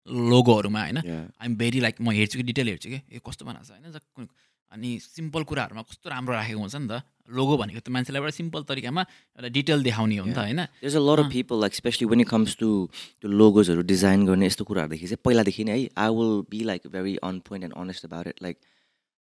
[0.07, 0.97] लोगोहरूमा होइन?
[0.97, 3.01] आइएम भेरी लाइक म हेर्छु कि डिटेल हेर्छु कि?
[3.13, 4.27] यो कस्तो बनाएको छ होइन?
[4.71, 7.01] अनि सिम्पल कुराहरूमा कस्तो राम्रो राखेको हुन्छ नि त?
[7.29, 10.61] लोगो भनेको त मान्छेलाई एउटा सिम्पल तरिकामा एउटा डिटेल देखाउने हो नि त होइन?
[10.85, 15.21] Lot of people like specially it comes to त्यो लोगोजहरू डिजाइन गर्ने यस्तो कुराहरूदेखि चाहिँ
[15.25, 18.57] पहिलादेखि नै है I will be like very on point and honest about it like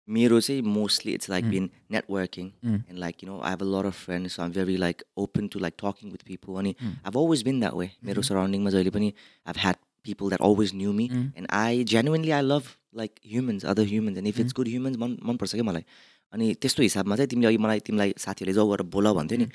[0.08, 4.06] मेरो चाहिँ mostly it's like been networking and like you know I well lot of
[4.06, 6.76] friends I am very like open to like talking with people अनि
[7.06, 8.30] अब always been द्या way मेरो mm-hmm.
[8.30, 9.14] सराउन्डिङमा जहिले पनि
[9.46, 9.78] अब ह्याट
[10.10, 11.08] people that always knew me.
[11.38, 14.18] And I genuinely I love like humans, other humans.
[14.18, 15.86] And if it's good humans मन मनपर्छ क्या मलाई?
[16.34, 19.48] अनि त्यस्तो हिसाबमा चाहिँ तिमीले अघि मलाई तिमीलाई साथीहरूले जाउ गरेर बोल भन्थ्यो नि।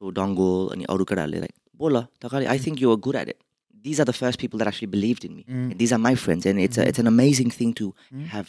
[0.00, 3.38] सो डङ्गोल अनि अरू केटाहरूले लाइक बोल तकाले I think you are good at it
[3.84, 6.60] these are the first people that actually believe in me these are my friends and
[6.60, 7.88] it's it's an amazing thing to
[8.34, 8.46] have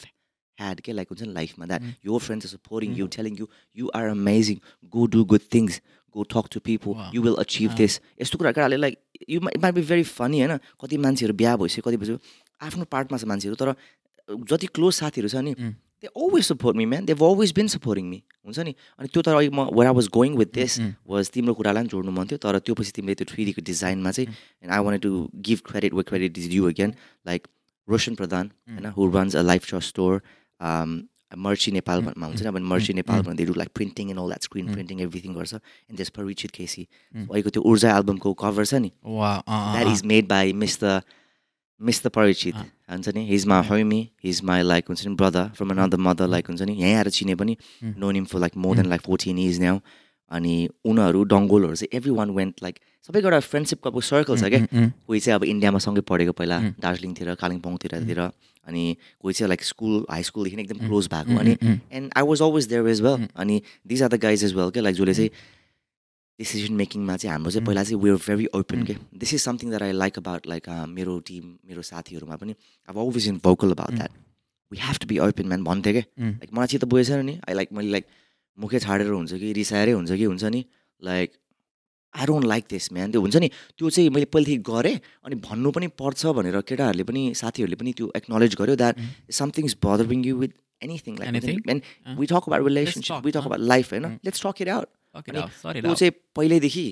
[0.57, 3.47] had के like हुन्छ नि लाइफमा that your friends are supporting you telling you
[3.77, 4.59] you are amazing
[4.95, 5.81] go do good things
[6.15, 8.99] go talk to people you will achieve this यस्तो कुरा केटाहरूले like
[9.29, 10.57] you it might be very funny होइन?
[10.81, 12.19] कति मान्छेहरू बिहा भइसक्यो कति भइसक्यो।
[12.61, 13.73] आफ्नो पार्टमा छ मान्छेहरू तर
[14.49, 15.53] जति क्लोज साथीहरू छ नि
[16.01, 18.73] they always support me man they've always been supporting me हुन्छ नि?
[18.99, 21.89] अनि त्यो तर अघि म वर I was going with this was तिम्रो कुरालाई पनि
[21.89, 25.11] जोड्नु मन थियो तर त्यो पछि तिमीले त्यो थ्री डिजाइनमा चाहिँ and I want to
[25.47, 26.93] give credit way credit is you again
[27.27, 27.47] like
[27.87, 30.21] Roshan Pradhan होइन who runs a life store
[31.37, 34.43] Merchi Nepal भनमा हुन्छ नि अब मर्ची नेपाल भन्दा do like printing and all that
[34.43, 35.53] screen printing everything गर्छ.
[35.53, 38.91] And त्यस परिचित केसी अहिलेको त्यो ऊर्जा एल्बमको कभर छ नि.
[39.05, 41.01] वा that is made by Mr.
[41.81, 42.09] Mr.
[42.13, 42.55] Parichit
[42.91, 43.25] हुन्छ नि?
[43.27, 46.73] He's my homie he's my like हुन्छ नि brother from another mother like हुन्छ नि?
[46.81, 49.79] यहीँ आएर चिने पनि known him for like more than like fourteen years now
[50.31, 50.55] अनि
[50.85, 55.19] उनीहरू डङ्गोलहरू चाहिँ एभ्री वान वेन्ट लाइक सबैको एउटा फ्रेन्डसिपको अब सर्कल छ क्या। कोही
[55.19, 58.83] चाहिँ अब इन्डियामा सँगै पढेको पहिला दार्जिलिङतिर कालिम्पोङतिरतिर अनि
[59.21, 61.55] कोही चाहिँ लाइक स्कुल हाई स्कुलदेखि एकदम क्लोज भएको अनि
[61.91, 64.83] and I was always there as well अनि these are the guys as well क्या
[64.83, 65.29] लाइक जसले चाहिँ
[66.39, 69.69] डिसिजन मेकिङमा चाहिँ हाम्रो चाहिँ पहिला चाहिँ वी आर भेरी ओपन के this is something
[69.69, 72.55] that I like about like मेरो टिम मेरो साथीहरूमा पनि
[72.89, 74.11] अब always in vocal about that
[74.71, 77.53] we have to be open man भन्थेँ क्या। लाइक मलाई चाहिँ त बुझेछ नि। आई
[77.55, 78.05] लाइक मैले लाइक
[78.59, 80.65] मुखे छाडेर हुन्छ कि रिसाएरै हुन्छ कि हुन्छ नि?
[81.03, 81.29] Like
[82.15, 83.49] I don't like this man त्यो हुन्छ नि?
[83.77, 88.11] त्यो चाहिँ मैले पहिलेदेखि गरेँ अनि भन्नु पनि पर्छ भनेर केटाहरूले पनि साथीहरूले पनि त्यो
[88.15, 88.95] एक्नोलेज गर्यो that
[89.31, 90.51] something is bothering you with
[90.83, 91.59] anything like Anything?
[91.69, 91.81] And
[92.19, 93.45] we talk about relationship talk, we talk huh?
[93.45, 94.05] About life होइन?
[94.25, 94.87] लेट्स टक इट आउट
[95.29, 95.93] त्यो.
[95.95, 96.85] चाहिँ पहिल्यैदेखि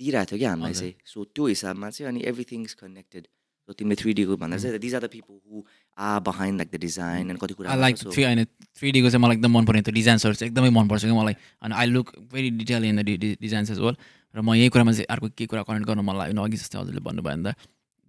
[0.00, 3.26] दिइरहेको थियो क्या हामीलाई। चाहिँ। सो त्यो हिसाबमा चाहिँ अनि एभ्रिथिङ इज कनेक्टेड
[3.68, 5.64] सो तिमीले थ्री डीको भन्दा चाहिँ these are the people who
[5.96, 8.44] are behind like the design and कति कुरा लाइक थ्री होइन
[8.78, 11.74] थ्री डीको चाहिँ मलाई एकदम मन पर्ने त्यो डिजाइन्सहरू चाहिँ एकदमै मनपर्छ कि मलाई। अनि
[11.74, 13.04] I look very detail in the
[13.40, 13.96] designs as well
[14.34, 17.00] र म यही कुरामा चाहिँ अर्को के कुरा कनेक्ट गर्नु मन लाग्यो अघि जस्तै हजुरले
[17.00, 17.56] भन्नुभयो भने त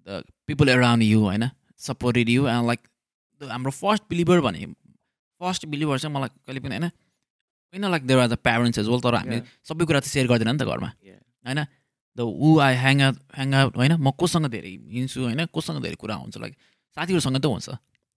[0.07, 1.49] द पिपल एराउन्ड यु होइन
[1.87, 2.79] सपोर्टेड यु एन्ड लाइक
[3.41, 4.65] हाम्रो फर्स्ट बिलिभर भने
[5.41, 9.01] फर्स्ट बिलिभर चाहिँ मलाई कहिले पनि होइन होइन like there are the parents as well
[9.05, 10.89] तर हामीले सबै कुरा त सेयर गर्दैन नि त घरमा.
[11.45, 11.59] होइन
[12.17, 13.93] द ऊ I hang out hang out होइन?
[13.99, 15.45] म कोसँग धेरै हिँड्छु होइन?
[15.51, 16.37] कोसँग धेरै कुरा हुन्छ?
[16.37, 16.53] लाइक
[16.97, 17.69] साथीहरूसँग त हुन्छ।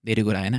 [0.05, 0.57] धेरै कुरा होइन?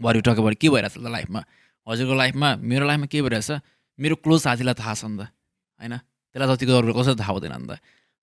[0.00, 1.40] वार यु टक अबाउट के भइरहेछ त लाइफमा
[1.86, 3.50] हजुरको लाइफमा मेरो लाइफमा के भइरहेछ?
[3.98, 5.32] मेरो क्लोज साथीलाई थाहा छ नि त
[5.80, 5.94] होइन?
[6.34, 7.72] त्यसलाई जतिको अरू कसैलाई थाहा हुँदैन नि त।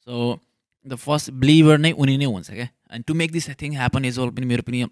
[0.05, 0.39] सो
[0.85, 2.67] द फर्स्ट बिलिभर नै उनी नै हुन्छ क्या?
[2.93, 4.85] And to make this thing happen as well पनि मेरो पनि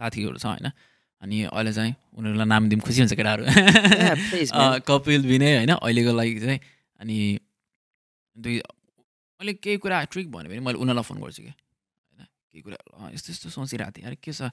[0.00, 0.72] साथीहरू छ होइन?
[1.22, 3.44] अनि अहिले चाहिँ उनीहरूलाई नाम दिउँ खुसी हुन्छ केटाहरू।
[4.88, 5.72] कपिल विनय होइन?
[5.78, 6.60] अहिलेको लागि चाहिँ
[7.00, 7.16] अनि
[8.36, 8.56] दुई
[9.40, 12.26] मैले केही कुरा ट्रिक भन्यो भने मैले उनीहरूलाई फोन गर्छु कि होइन?
[12.50, 12.78] केही कुरा
[13.14, 14.50] यस्तो यस्तो सोचिरहेको थिएँ। अरे के छ?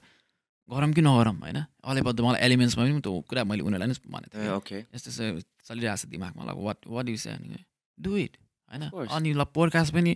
[0.68, 1.58] गरम कि नगरम होइन?
[1.82, 5.24] अहिले बद्ध मलाई एलिमेन्ट्समा पनि त्यो कुरा मैले उनीहरूलाई नै भनेको थिएँ। ओके। यस्तो यस्तो
[5.66, 7.58] चलिरहेको छ दिमागमा। ल वाट वाट अनि
[7.98, 8.32] डु इट
[8.70, 8.82] होइन.
[8.90, 10.12] अनि ल पोडकास्ट पनि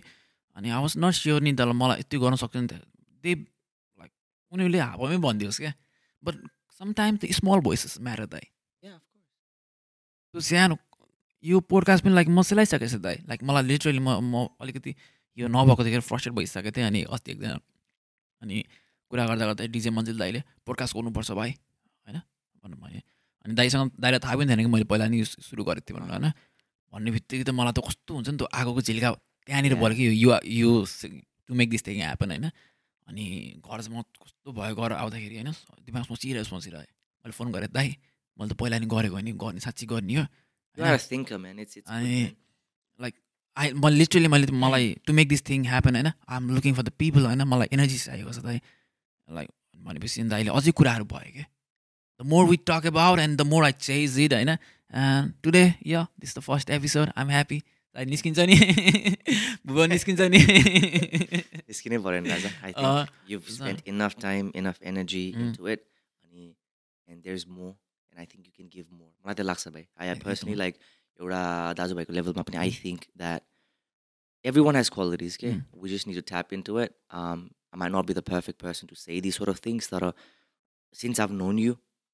[0.55, 2.73] अनि आई वाज नट स्योर नि त मलाई यति गर्न सक्छ नि त।
[3.23, 3.31] दे
[3.99, 4.11] लाइक
[4.51, 5.73] उनीहरूले हावामै भनिदियोस् क्या।
[6.23, 6.35] But
[6.79, 8.45] sometime the small voices matter दाइ।
[10.31, 10.75] त्यो सानो
[11.43, 14.95] यो पोडकास्ट पनि लाइक म सेलाइसकेको छु दाइ लाइक मलाई लिटरली म म अलिकति
[15.37, 17.59] यो नभएको देखेर फ्रस्ट्रेट भइसकेको थिएँ अनि अस्ति एकदिन
[18.41, 18.65] अनि
[19.09, 22.17] कुरा गर्दा गर्दा डिजे मन्जिल दाइले पोडकास्ट गर्नुपर्छ भाइ होइन?
[22.63, 23.01] भन्नु भने
[23.45, 26.31] अनि दाइसँग दाइलाई थाहा पनि थिएन कि मैले पहिला नि सुरु गरेको थिएँ भनेर होइन?
[26.93, 29.11] भन्ने बित्तिकै त मलाई त कस्तो हुन्छ नि त्यो आगोको झिल्का
[29.47, 30.71] त्यहाँनिर भयो कि यो यो
[31.47, 32.49] to make this thing happen होइन?
[33.07, 33.23] अनि
[33.61, 35.51] घर चाहिँ म कस्तो भयो घर आउँदाखेरि होइन?
[35.85, 36.89] दिमाग सोचिरहेको सोचिरहेँ
[37.23, 37.87] मैले फोन गरेँ दाइ
[38.39, 40.25] मैले त पहिला नि गरेको होइन गर्ने साँच्ची गर्ने हो।
[40.77, 42.35] Man.
[42.99, 43.13] लाइक
[43.57, 46.83] आई म लिटरली मैले मलाई to make this thing happen होइन I am looking for
[46.83, 48.59] the people होइन मलाई एनर्जी चाहिएको छ दाइ
[49.27, 49.49] लाइक
[49.85, 51.45] भनेपछि अनि दाइले अझै कुराहरू भयो क्या
[52.19, 55.63] the more we talk about and the more I chase it होइन and today
[55.93, 57.59] yeah this the first episode I am happy
[57.95, 58.55] दाइ निस्किन्छ नि
[59.67, 65.25] भुवन निस्किन्छ नि निस्किनै पऱ्यो नि राजा I think you've spent enough time, enough energy
[65.33, 65.43] Mm.
[65.47, 65.81] into it.
[66.23, 66.45] अनि
[67.07, 67.73] and there is more
[68.17, 70.73] and I think you can give more मलाई त लाग्छ भाइ आई एकदम। पर्सनली लाइक
[71.19, 71.41] एउटा
[71.77, 73.41] दाजुभाइको लेभलमा पनि I think that
[74.63, 75.61] everyone has qualities के Mm.
[75.81, 79.19] We just need to tap into it I not be the perfect person to say
[79.21, 80.11] this sort of things तर
[80.95, 81.73] सिन्स आभ नोन यु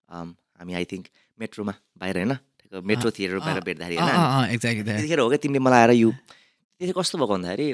[0.09, 1.07] हामी I think
[1.39, 2.37] मेट्रोमा बाहिर होइन
[2.73, 4.83] metro theatre बाहिर भेट्दाखेरि होइन.
[4.83, 7.67] त्यतिखेर हो क्या तिमीले मलाई आएर यु त्यति कस्तो भएको भन्दाखेरि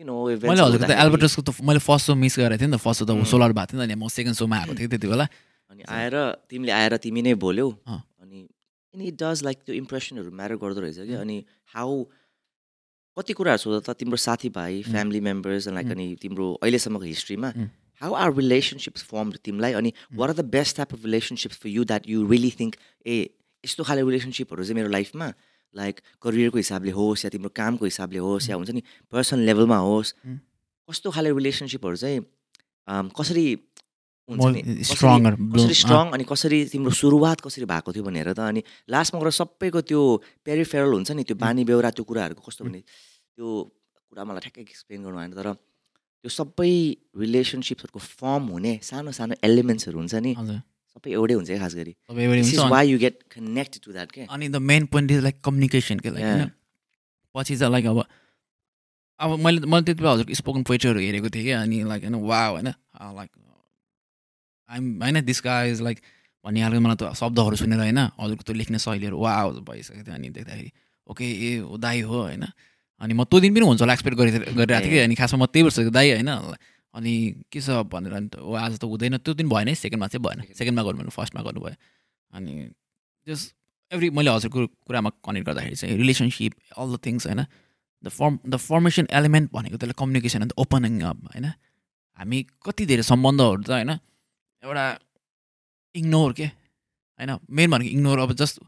[0.00, 3.04] मैले हजुरको त एल्बर्टसको त मैले फर्स्ट सो मिस गरेको थिएँ नि त फर्स्ट सो
[3.06, 3.24] त उम्.
[3.24, 5.26] सोलर भएको थियो नि त अनि म सेकेन्ड सोमा आएको थिएँ त्यति बेला
[5.70, 6.14] अनि आएर
[6.50, 7.68] तिमीले आएर तिमी नै बोल्यौ।
[8.22, 8.40] अनि
[8.94, 11.14] अनि इट डज लाइक त्यो इम्प्रेसनहरू म्याटर गर्दो रहेछ कि.
[11.14, 11.36] अनि
[11.74, 12.04] हाउ
[13.16, 14.82] कति कुराहरू सोध्दा त तिम्रो साथीभाइ.
[14.90, 15.86] Family members like.
[15.94, 17.48] अनि तिम्रो अहिलेसम्मको हिस्ट्रीमा.
[18.02, 19.92] हाउ आर रिलेसनसिप्स फर्म तिमीलाई अनि.
[20.14, 23.16] What are the best type of relationships for you that you really think a
[23.64, 25.28] यस्तो खाले रिलेसनसिपहरू चाहिँ मेरो लाइफमा
[25.74, 30.14] लाइक करियरको हिसाबले होस् या तिम्रो कामको हिसाबले होस् या हुन्छ नि पर्सनल लेभलमा होस्.
[30.88, 32.20] कस्तो खाले रिलेसनसिपहरू चाहिँ
[33.18, 33.46] कसरी
[34.28, 34.60] More नि?
[34.82, 39.80] कसरी- स्ट्रङ अनि कसरी तिम्रो सुरुवात कसरी भएको थियो भनेर त अनि लास्टमा गएर सबैको
[39.82, 40.00] त्यो
[40.42, 43.46] पेरिफेरल हुन्छ नि त्यो बानी बेहोरा त्यो कुराहरूको कस्तो भने त्यो
[44.10, 46.72] कुरा मलाई ठ्याक्कै एक्सप्लेन गर्नु आएन तर त्यो सबै
[47.14, 50.58] रिलेसनसिप्सहरूको फर्म हुने सानो सानो एलिमेन्ट्सहरू हुन्छ नि। हजुर।
[50.96, 51.92] सबै एउटै हुन्छ खास गरी।
[52.70, 56.10] Why you get connected to that के अनि the main point is like communication के
[56.10, 56.48] लाइक
[57.34, 57.98] पछि चाहिँ लाइक अब
[59.20, 62.40] अब मैले मैले त्यति बेला हजुरको स्पोकन पोइट्रीहरू हेरेको थिएँ कि अनि लाइक होइन वा
[62.48, 62.68] होइन?
[63.12, 63.30] लाइक
[64.74, 65.98] आइम होइन दिस इज लाइक
[66.44, 69.32] भनिहाल्यो मलाई त शब्दहरू सुनेर होइन हजुरको त्यो लेख्ने शैलीहरू वा
[69.64, 70.70] भइसकेको थियो अनि देख्दाखेरि
[71.06, 72.44] ओके ए हो दाई हो होइन
[73.00, 75.46] अनि म त्यो दिन पनि हुन्छ होला एक्सपेक्ट गरि गरिरहेको थिएँ कि अनि खासमा म
[75.46, 76.30] त्यही वर्ष दाई होइन
[76.94, 77.12] अनि
[77.52, 80.54] के छ भनेर अनि ओ आज त हुँदैन त्यो दिन भएन है सेकेन्डमा चाहिँ भएन.
[80.54, 81.74] सेकेन्डमा गर्नु भने फर्स्टमा गर्नुभयो
[82.30, 82.52] अनि
[83.26, 83.54] जस्ट
[83.92, 87.44] एभ्री मैले हजुरको कुरामा कनेक्ट गर्दाखेरि चाहिँ रिलेसनसिप अल द थिङ्स होइन
[88.04, 91.46] the form the formation element भनेको त्यसलाई कम्युनिकेसन अन्त ओपनिङ अप होइन
[92.18, 93.92] हामी कति धेरै सम्बन्धहरू त होइन
[94.64, 94.84] एउटा
[95.94, 96.46] इग्नोर के?
[97.20, 98.58] होइन मेन भनेको इग्नोर अब जस्ट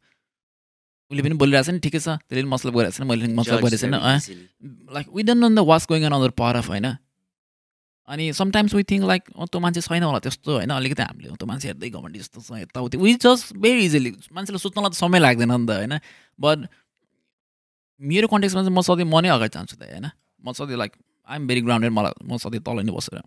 [1.10, 3.58] उसले पनि बोलिरहेको छ नि ठिकै छ त्यसले पनि मतलब गरिरहेको छैन मैले पनि मतलब
[3.64, 3.94] गरेको छैन
[4.92, 6.88] like we don't know the what's going on other power of होइन।
[8.08, 11.46] अनि समटाइम्स वी थिङ्क लाइक अँ त्यो मान्छे छैन होला त्यस्तो होइन अलिकति हामीले त्यो
[11.46, 15.50] मान्छे हेर्दै घमण्डी जस्तो छ यताउति वी जस्ट भेरी इजिली मान्छेलाई सोच्नलाई त समय लाग्दैन
[15.50, 15.94] नि त होइन।
[16.38, 16.58] बट
[18.00, 20.92] मेरो कन्टेक्समा चाहिँ म सधैँ म नै अगाडि जान्छु त होइन। म सधैँ like
[21.28, 23.22] I am very grounded मलाई म सधैँ तल नै बसेर।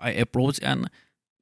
[0.00, 0.86] I approach and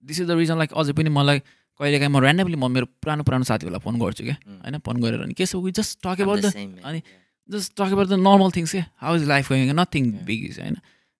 [0.04, 1.38] this is the reason like अझै पनि मलाई
[1.80, 4.62] कहिलेकाहीँ म ऱ्यान्डमली म मेरो पुरानो पुरानो साथीहरूलाई फोन गर्छु क्या। Mm.
[4.64, 6.46] होइन फोन गरेर अनि के छ we just talk about the
[6.84, 7.02] अनि-
[7.50, 10.12] just talk about the normal things के how is life going nothing.
[10.24, 10.76] Big is होइन।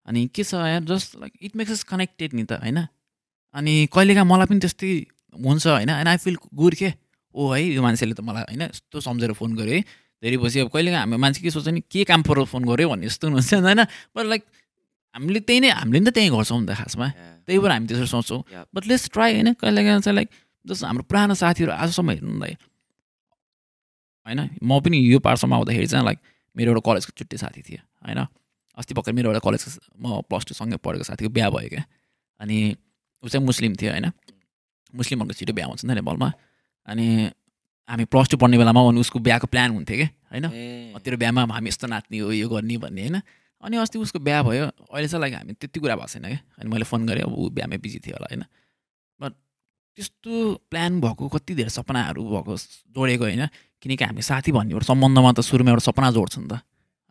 [0.06, 2.86] अनि के छ यार just like it makes us connected नि त होइन।
[3.54, 5.06] अनि कहिलेकाहीँ मलाई पनि त्यस्तै
[5.44, 6.94] हुन्छ होइन। एन्ड आई फिल गुड के
[7.34, 9.80] ओ है यो मान्छेले त मलाई होइन यस्तो सम्झेर फोन गर्यो है।
[10.22, 13.06] धेरै पछि अब कहिलेकाहीँ हाम्रो मान्छे के सोच्छ नि के काम परेर फोन गर्यो भन्ने
[13.06, 13.84] जस्तो हुन्छ होइन।
[14.16, 14.44] बट लाइक
[15.16, 17.06] हामीले त्यही नै हामीले नि त त्यही गर्छौँ नि त खासमा।
[17.48, 18.40] त्यही भएर हामी त्यसरी सोच्छौँ.
[18.68, 19.48] बट लेट्स ट्राई होइन?
[19.56, 20.28] कहिलेकाहीँ चाहिँ लाइक
[20.66, 22.58] जस्तो हाम्रो पुरानो साथीहरू आजसम्म हेर्नु न लाइक
[24.26, 24.40] होइन?
[24.60, 26.18] म पनि यो पार्टसम्म आउँदाखेरि चाहिँ लाइक
[26.56, 28.20] मेरो एउटा कलेजको छुट्टै साथी थियो होइन?
[28.76, 31.84] अस्ति भर्खर मेरो एउटा कलेजको म प्लस टू सँगै पढेको साथीको बिहा भयो क्या।
[32.40, 32.56] अनि
[33.24, 34.12] ऊ चाहिँ मुस्लिम थियो होइन?
[34.92, 36.28] मुस्लिमहरूको छिटो बिहा हुन्छ नि त नेपालमा
[36.88, 37.06] अनि
[37.88, 40.44] हामी प्लस टू पढ्ने बेलामा अनि उसको बिहाको प्लान हुन्थ्यो कि होइन?
[41.00, 43.16] तेरो बिहामा हामी यस्तो नाच्ने हो यो गर्ने भन्ने होइन?
[43.66, 44.64] अनि अस्ति उसको बिहा भयो
[44.94, 47.50] अहिले चाहिँ लाइक हामी त्यति कुरा भएको छैन क्या। अनि मैले फोन गरेँ अब ऊ
[47.50, 48.44] बिहामै बिजी थियो होला होइन।
[49.20, 49.32] बट
[49.98, 50.32] त्यस्तो
[50.70, 52.52] प्लान भएको कति धेरै सपनाहरू भएको
[52.94, 53.44] जोडेको होइन।
[53.82, 56.62] किनकि हामी साथी भन्ने एउटा सम्बन्धमा त सुरुमा एउटा सपना जोड्छ नि त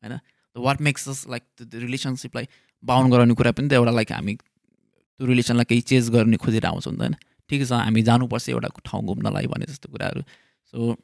[0.03, 0.13] होइन।
[0.55, 2.47] वाट मेक्स अस लाइक त्यो रिलेसनसिपलाई
[2.83, 6.93] बााउन्ड गराउने कुरा पनि त एउटा लाइक हामी त्यो रिलेसनलाई केही चेन्ज गर्ने खोजेर आउँछौँ
[6.95, 7.15] नि त होइन।
[7.51, 10.21] ठिकै छ हामी जानुपर्छ एउटा ठाउँ घुम्नलाई भने जस्तो कुराहरू।
[10.73, 10.95] सो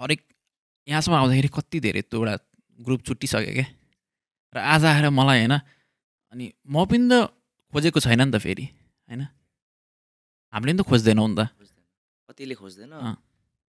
[0.00, 0.20] हरेक
[0.88, 2.34] यहाँसम्म आउँदाखेरि कति धेरै त्यो एउटा
[2.78, 3.66] ग्रुप छुट्टिसक्यो क्या।
[4.54, 5.54] र आज आएर मलाई होइन
[6.32, 7.30] अनि म पनि त
[7.72, 8.66] खोजेको छैन नि त फेरि
[9.08, 9.22] होइन?
[10.52, 11.40] हामीले पनि त खोज्दैनौँ नि त।
[12.28, 12.92] कतिले खोज्दैन।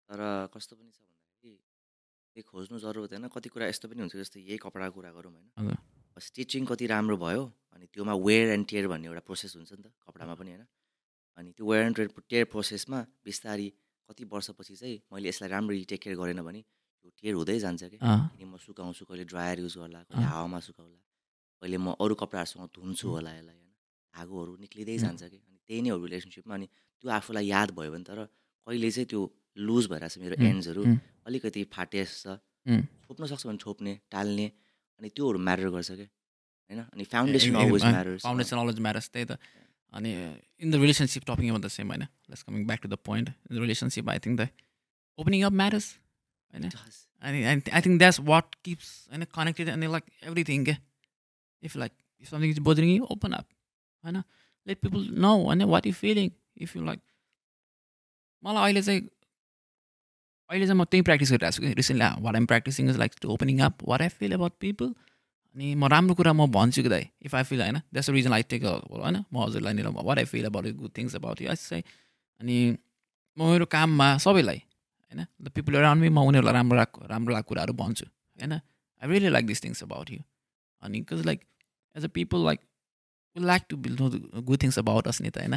[0.08, 0.20] तर
[0.52, 4.94] कस्तो पनि छ भन्दाखेरि खोज्नु जरुरत होइन कति कुरा यस्तो पनि हुन्छ जस्तै यही कपडाको
[5.00, 5.76] कुरा गरौँ होइन।
[6.16, 9.88] स्टिचिङ कति राम्रो भयो अनि त्योमा वेयर एन्ड टियर भन्ने एउटा प्रोसेस हुन्छ नि त
[10.04, 10.64] कपडामा पनि होइन।
[11.40, 11.96] अनि त्यो वेयर एन्ड
[12.28, 13.68] टियर प्रोसेसमा बिस्तारी
[14.08, 16.60] कति वर्षपछि चाहिँ मैले यसलाई राम्ररी टेक केयर गरेन भने
[17.06, 17.98] त्यो टियर हुँदै जान्छ कि?
[18.02, 20.98] अनि म सुकाउँछु कहिले ड्रायर युज गर्ला कहिले। हावामा सुकाउला
[21.62, 23.70] कहिले म अरू कपडाहरूसँग धुन्छु होला यसलाई होइन?
[24.14, 24.96] धागोहरू निक्लिँदै.
[24.98, 25.38] जान्छ कि?
[25.46, 26.66] अनि त्यही नै हो रिलेसनसिपमा। अनि
[26.98, 28.18] त्यो आफूलाई याद भयो भने तर
[28.66, 29.20] कहिले चाहिँ त्यो
[29.56, 30.82] लुज भइरहेको छ मेरो एन्ड्सहरू.
[31.26, 32.26] अलिकति फाटेस छ.
[33.06, 34.46] छोप्न सक्छ भने छोप्ने टाल्ने
[34.98, 36.08] अनि त्योहरू म्याटर गर्छ क्या
[36.66, 36.80] होइन?
[36.90, 39.38] अनि फाउन्डेसन अलवेज अँ, म्याटर्स। फाउन्डेसन अलवेज म्याटर्स त्यही त।
[39.94, 40.10] अनि
[40.60, 43.28] in the relationship topping about the same होइन। Let's coming back to the point.
[43.30, 44.48] In the relationship I think the
[45.18, 45.86] opening up matters.
[46.52, 46.70] होइन
[47.22, 50.76] अनि I think that's what keeps होइन connected अनि like everything के
[51.62, 51.92] if like
[52.22, 53.48] if something is bothering you open up
[54.04, 54.22] होइन
[54.66, 57.00] let people know होइन what you feeling if you like
[58.44, 59.00] मलाई अहिले चाहिँ
[60.50, 63.28] अहिले चाहिँ म त्यही प्र्याक्टिस गरिरहेको छु कि recently what am practicing is like to
[63.28, 64.94] opening up what I feel about people
[65.56, 67.78] अनि म राम्रो कुरा म भन्छु कि दाइ इफ आई फिल होइन?
[67.78, 69.24] द्याट्स रिजन आई टेक होइन?
[69.32, 71.82] म हजुरलाई नि what I feel about good things about you चाहिँ
[72.40, 72.76] अनि
[73.38, 74.62] म मेरो काममा सबैलाई
[75.16, 75.26] होइन?
[75.42, 78.52] द पिपल अराउन्ड मी म उनीहरूलाई राम्रो राम्रो कुराहरू भन्छु होइन?
[78.52, 80.20] I really like this things about you
[80.82, 81.40] अनि because like
[81.96, 82.60] as a people like
[83.36, 84.10] like to bill know
[84.42, 85.54] good things about us नि त होइन.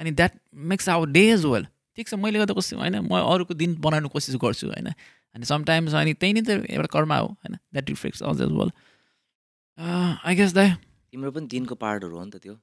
[0.00, 0.32] अनि that
[0.72, 2.98] makes our day as well ठिक छ मैले गर्दा कस्तो होइन?
[3.00, 4.90] म अरूको दिन बनाउनु कोसिस गर्छु होइन?
[5.34, 7.54] अनि समटाइम्स अनि त्यही नै त एउटा कर्मा हो होइन?
[7.72, 8.70] That reflects us as well
[9.78, 10.60] I guess the
[11.12, 12.54] तिम्रो पनि दिनको पार्टहरू हो नि त त्यो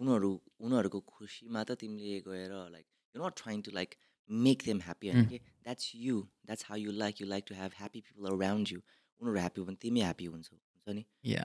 [0.00, 0.30] उनीहरू
[0.60, 3.94] उनीहरूको खुसीमा त तिमीले गएर like you not trying to like
[4.30, 7.72] make them happy होइन कि that's you that's how you like you like to have
[7.76, 8.78] happy people around you
[9.20, 11.44] उनीहरू ह्याप्पी हो भने तिमी ह्याप्पी हुन्छ हुन्छ नि Yeah.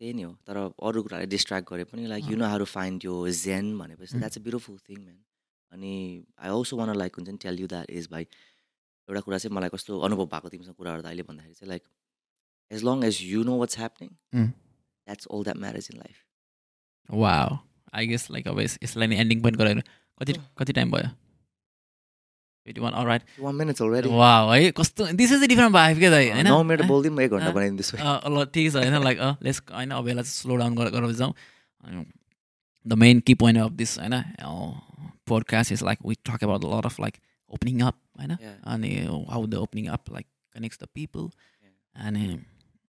[0.00, 3.14] त्यही नै हो तर अरू कुराले डिस्ट्र्याक्ट गरे पनि like you know how find यो
[3.40, 4.18] जेन भनेपछि.
[4.18, 5.18] That's a beautiful thing man
[5.72, 5.92] अनि
[6.38, 8.22] आई अल्सो वान लाइक हुन्छ नि टेल यु द्याट इज भाइ
[9.08, 11.82] एउटा कुरा चाहिँ मलाई कस्तो अनुभव भएको तिमीसँग कुरा गर्दा अहिले भन्दाखेरि चाहिँ like
[12.70, 14.10] as long as you know what's happening.
[14.32, 16.24] That's all that marriage in life
[17.08, 17.34] वा
[17.94, 19.80] आई गेस लाइक अब यस- यसलाई नि एन्डिङ पोइन्ट गराएर
[20.20, 21.08] कति कति टाइम भयो
[22.66, 26.28] twenty one right one minutes already वा है कस्तो दिस इज डिफ्रेन्ट भाइभ क्या दाइ
[26.30, 26.46] होइन
[28.30, 31.34] ल ठिक छ होइन लाइक लेस होइन अब यसलाई स्लो डाउन गरेर जाउँ
[32.86, 34.22] the main key point of this होइन
[35.28, 37.16] podcast is like we talk about lot of like
[37.50, 38.36] opening up होइन.
[38.64, 38.90] अनि
[39.30, 41.28] how the opening up like connects the people
[41.94, 42.38] अनि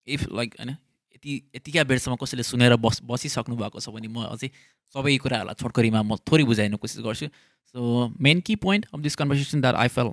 [0.08, 0.76] इफ लाइक होइन
[1.22, 4.50] यति यतिका बेरसम्म कसैले सुनेर बस बसिसक्नु भएको छ भने म अझै
[4.94, 7.26] सबै कुराहरूलाई छोटकरीमा म थोरै बुझाइदिनु कोसिस गर्छु।
[7.74, 10.10] So main key point of this conversation that I fail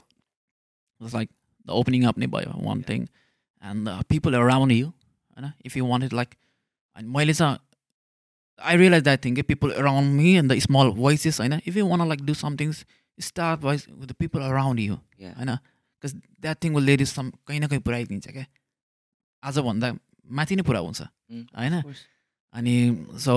[1.01, 1.29] like
[1.65, 3.07] the opening up नै भयो one thing
[3.63, 6.35] and the people around you होइन if you want it like
[6.95, 7.57] अनि मैले चाहिँ
[8.59, 11.87] आई रियलाइज द्याट थिङ के people around me and the small voices होइन if you
[11.87, 12.73] want like do something
[13.17, 14.95] start voice with the people around you.
[14.95, 18.45] होइन because that thing will lead is some कहीँ न कहीँ पुऱ्याइदिन्छ क्या
[19.43, 19.87] आजभन्दा
[20.29, 21.01] माथि नै पुरा हुन्छ।
[21.57, 21.75] होइन.
[22.53, 22.75] अनि
[23.19, 23.35] so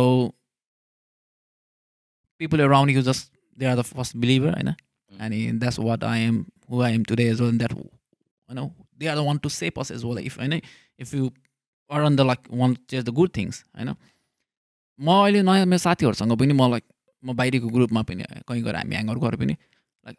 [2.40, 4.70] people around you just they are the first believer होइन?
[5.12, 8.58] अनि that's what I am who I am today as well that होइन
[8.98, 10.60] they are the one to shape us as well if होइन?
[10.98, 11.30] If you
[11.90, 13.94] on the like want chase the good things होइन?
[14.98, 16.84] म अहिले नयाँ मेरो साथीहरूसँग पनि म लाइक
[17.22, 20.16] म बाहिरको ग्रुपमा पनि कहीँ गएर हामी ह्याङआउट गरेर पनि लाइक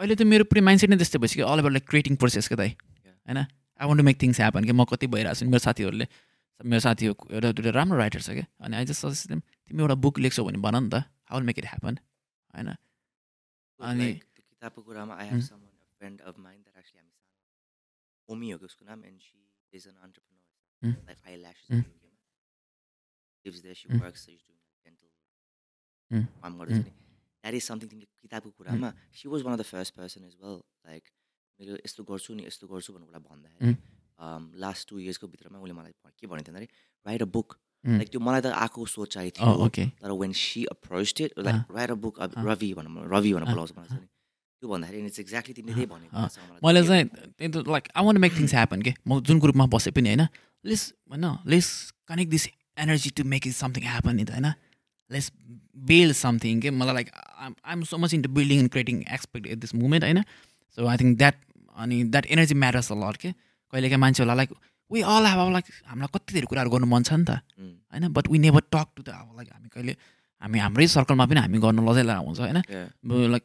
[0.00, 2.70] अहिले त मेरो पुरै माइन्डसेट नै त्यस्तै भइसक्यो all about like creating process क्या दाइ
[2.70, 3.38] होइन?
[3.80, 6.06] I want to make things happen कि म कति भइरहेको छु मेरो साथीहरूले
[6.60, 9.94] मेरो साथी एउटा दुइटा राम्रो राइटर छ क्या अनि आई जस्ट सजेस्ट देम तिमी एउटा
[10.04, 11.98] बुक लेख्छौ भने भन नि त हाउ मेक इट ह्यापन
[12.54, 12.68] होइन
[13.80, 15.40] अनि- किताबको कुरामा I have.
[15.42, 15.68] Someone
[16.00, 19.36] friend of mine that actually हामी सानो ओमी हो कि उसको नाम and she
[19.72, 19.96] is an.
[19.96, 21.84] Entrepreneur like I lashes Mm.
[23.46, 23.98] Lives there she.
[23.98, 25.08] Works is doing dental.
[26.42, 29.94] काम गर्दैछ नि द्याट इज समथिङ तिमीले किताबको कुरामा she was one of the first
[29.96, 30.56] person is well
[30.86, 31.04] like
[31.60, 33.74] मेरो यस्तो गर्छु नि यस्तो गर्छु भनेर उसलाई भन्दाखेरि
[34.60, 36.68] लास्ट टु इयर्सको भित्रमा उसले मलाई के भनेको थियो अरे
[37.06, 37.48] राइट अ बुक.
[37.84, 39.86] लाइक त्यो मलाई त आएको सोचाइ Oh, थियो.
[40.02, 43.52] तर when she approach it like write a book अँ। रवि भनेर रवि भनेर अँ,
[43.54, 43.98] बोलाउँछ मलाई।
[44.62, 46.28] त्यो भन्दाखेरि इट्स एक्ज्याक्टली तिमीले त्यही भनेको अँ,
[46.64, 47.04] मैले। चाहिँ
[47.38, 48.92] त्यही त like I want make things happen के?
[49.06, 50.26] म जुन ग्रुपमा बसे पनि होइन?
[50.64, 51.66] लेस होइन let's
[52.08, 52.44] connect this
[52.78, 54.48] energy to make it something happen नि त होइन?
[55.10, 55.30] लेस
[55.86, 56.70] बिल्ड समथिङ के?
[56.72, 60.22] मलाई like I am so much into building and creating expect at this moment होइन?
[60.78, 61.36] सो आई थिङ्क द्याट
[61.76, 63.30] अनि that energy matters a lot के
[63.72, 64.50] कहिलेकाहीँ मान्छेहरूलाई लाइक
[64.90, 67.42] वी अल हेभ अब लाइक हामीलाई कति धेरै कुराहरू गर्नु मन छ नि त।
[67.92, 69.96] होइन but we never talk to the अब लाइक हामी कहिले
[70.42, 72.58] हामी हाम्रै सर्कलमा पनि हामी गर्नु लजाइरहेको हुन्छ होइन.
[73.34, 73.44] Like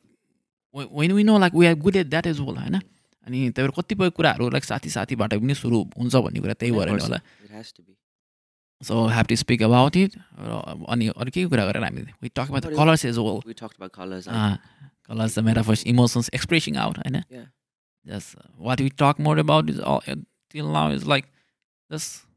[0.76, 2.76] when we know like we are good at that is well होइन?
[3.28, 6.90] अनि त्यही भएर कतिपय कुराहरू लाइक साथी साथीबाट पनि सुरु हुन्छ भन्ने कुरा त्यही भएर
[6.90, 7.20] होला.
[8.82, 10.12] So have to speak about it
[10.90, 13.40] अनि अरू के कुरा गरेर हामी we talk about colours is well
[13.98, 17.22] colours the metaphors emotions expressing out होइन?
[18.06, 18.18] Yeah.
[18.18, 18.36] Just
[18.68, 19.80] what we talk more about is
[20.52, 21.26] till now is like
[21.92, 22.30] just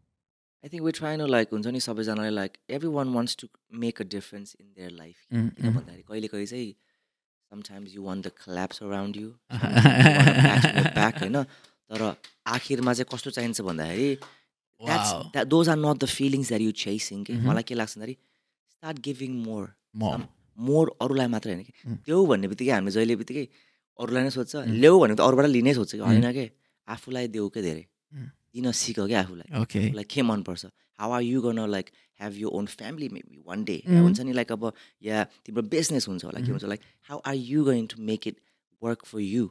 [0.64, 3.46] I think we're trying to like हुन्छ नि सबैजनाले like everyone wants to
[3.80, 5.18] make a difference in their life.
[5.32, 6.74] किन भन्दाखेरि कहिले कहिले चाहिँ
[7.52, 9.26] sometimes you want the collapse around you.
[9.26, 12.04] you back होइन तर
[12.54, 14.16] आखिरमा चाहिँ कस्तो चाहिन्छ भन्दाखेरि
[14.80, 15.20] that's Wow.
[15.34, 17.44] that those are not the feelings that you chasing Mhm.
[17.50, 18.16] मलाई के लाग्छ भन्दाखेरि
[18.76, 19.66] start giving more
[20.04, 20.16] म
[20.70, 21.96] मोर अरूलाई मात्र होइन कि Mm.
[22.08, 23.46] देऊ भन्ने बित्तिकै हामी जहिले बित्तिकै
[23.98, 24.52] अरूलाई नै सोध्छ.
[24.82, 26.02] ल्याऊ भनेको त अरूबाट लिनै सोध्छ कि.
[26.02, 26.46] होइन के?
[26.88, 27.84] आफूलाई देऊ के धेरै.
[28.54, 30.64] दिन सिक क्या आफूलाई। आफूलाई के मनपर्छ
[30.98, 31.86] हाउ आर यु गर्न like
[32.20, 33.76] have you own family maybe one day.
[33.86, 34.72] हुन्छ नि लाइक अब
[35.02, 36.50] या तिम्रो बिजनेस हुन्छ होला के.
[36.50, 36.64] हुन्छ?
[36.64, 36.80] Like
[37.10, 38.36] how are you going to make it
[38.82, 39.46] work for you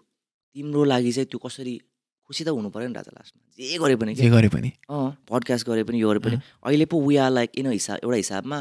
[0.55, 1.75] तिम्रो लागि चाहिँ त्यो कसरी
[2.23, 5.67] खुसी त हुनु पऱ्यो नि राजा लास्टमा। जे गरे पनि जे गरे पनि। अँ पडकास्ट
[5.67, 8.59] गरे पनि यो गरे पनि। अहिले पो वी आर लाइक इन हिसाब एउटा हिसाबमा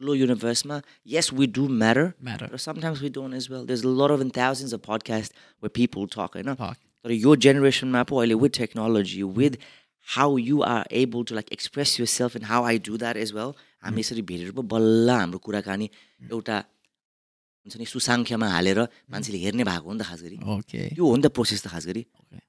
[0.00, 0.82] ठुलो युनिभर्समा
[1.52, 2.14] do matter.
[2.20, 2.48] Matter.
[2.50, 3.64] but sometimes we don't as well.
[3.64, 5.30] There's a lot of and thousands of podcasts
[5.60, 6.54] where people talk होइन.
[7.04, 9.58] तर यो जेनेरेसनमा पो अहिले with technology with
[10.06, 13.52] how you are able to like express yourself and how I do that as well
[13.84, 15.88] हामी यसरी भेटेर पो बल्ल हाम्रो कुराकानी
[16.30, 16.56] एउटा
[17.66, 18.80] हुन्छ नि सुसाङ्ख्यमा हालेर
[19.10, 20.36] मान्छेले हेर्ने भएको हो नि त खास गरी.
[20.94, 22.02] त्यो हो नि त प्रोसेस त खास गरी.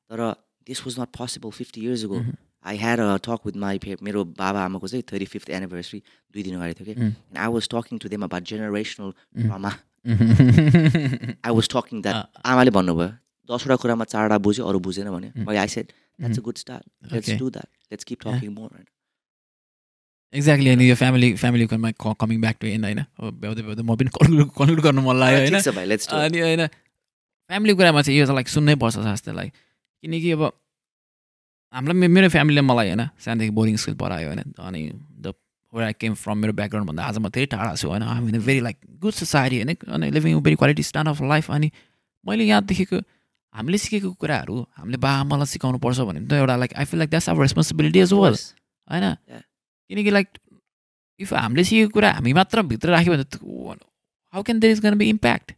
[0.10, 0.20] तर
[0.68, 2.18] this was not possible fifty years go
[2.66, 6.00] I had a talk with my मेरो बाबा आमाको चाहिँ थर्टी फिफ्थ एनिभर्सरी
[6.34, 9.72] दुई दिन अगाडि थियो कि I was talking to them about generational trauma
[11.46, 13.10] I was talking that आमाले भन्नुभयो
[13.50, 15.88] दसवटा कुरामा चारवटा बुझ्यो अरू बुझेन भने मैले I said
[16.20, 17.30] that's a good start let's.
[17.40, 18.70] Do that let's keep talking more
[20.34, 21.92] exactly अनि यो फ्यामिली फ्यामिलीकोमा
[22.22, 23.02] कमिङ ब्याक टु एन्ड होइन
[23.42, 25.56] भ्याउँदै भ्याउँदै म पनि कन्क्लुड कन्क्लुड गर्नु मन लाग्यो होइन?
[26.20, 26.68] अनि होइन?
[27.50, 29.52] फ्यामिलीको कुरामा चाहिँ यो त लाइक सुन्नै पर्छ जस्तो लाइक
[30.04, 30.44] किनकि अब
[31.74, 34.82] हामीलाई मे- मेरो फ्यामिलीले मलाई होइन सानोदेखि बोर्डिङ स्कुल पढायो होइन अनि
[35.20, 35.34] the
[35.74, 38.40] where I came from मेरो ब्याकग्राउन्ड भन्दा आज म धेरै टाढा छु होइन हामी in
[38.42, 41.72] very like good society होइन अनि living very quality stand of life अनि
[42.26, 42.98] मैले यहाँ देखेको
[43.56, 47.10] हामीले सिकेको कुराहरू हामीले बा आमालाई सिकाउनु पर्छ भने त एउटा like I feel like
[47.10, 48.36] that's our responsibility as well
[48.88, 49.06] होइन.
[49.90, 50.28] किनकि लाइक
[51.20, 53.36] इफ हामीले सिकेको कुरा हामी मात्र भित्र राख्यो भने त
[54.34, 55.52] how can there is gonna be impact.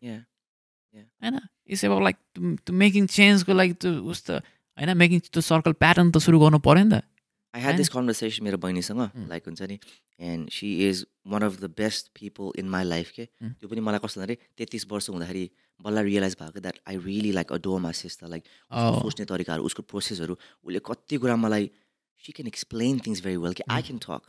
[1.21, 1.39] होइन?
[1.69, 4.41] इट्स अब लाइक त्यो मेकिङ चेन्जको लागि त्यो उस त
[4.79, 7.03] होइन मेकिङ त्यो सर्कल प्याटर्न त सुरु गर्नु पऱ्यो नि त।
[7.53, 7.75] I had?
[7.77, 9.77] दिस कन्भर्सेसन मेरो बहिनीसँग लाइक हुन्छ नि
[10.19, 13.25] and she is one of the best people in my life के.
[13.59, 15.43] त्यो पनि मलाई कस्तो भन्दाखेरि तेत्तिस वर्ष हुँदाखेरि
[15.83, 18.43] बल्ल रियलाइज भएको that I really like adore my sister like.
[19.03, 21.71] सोच्ने तरिकाहरू उसको प्रोसेसहरू उसले कति कुरा मलाई
[22.23, 23.63] she can explain things very well कि?
[23.67, 24.21] I can talk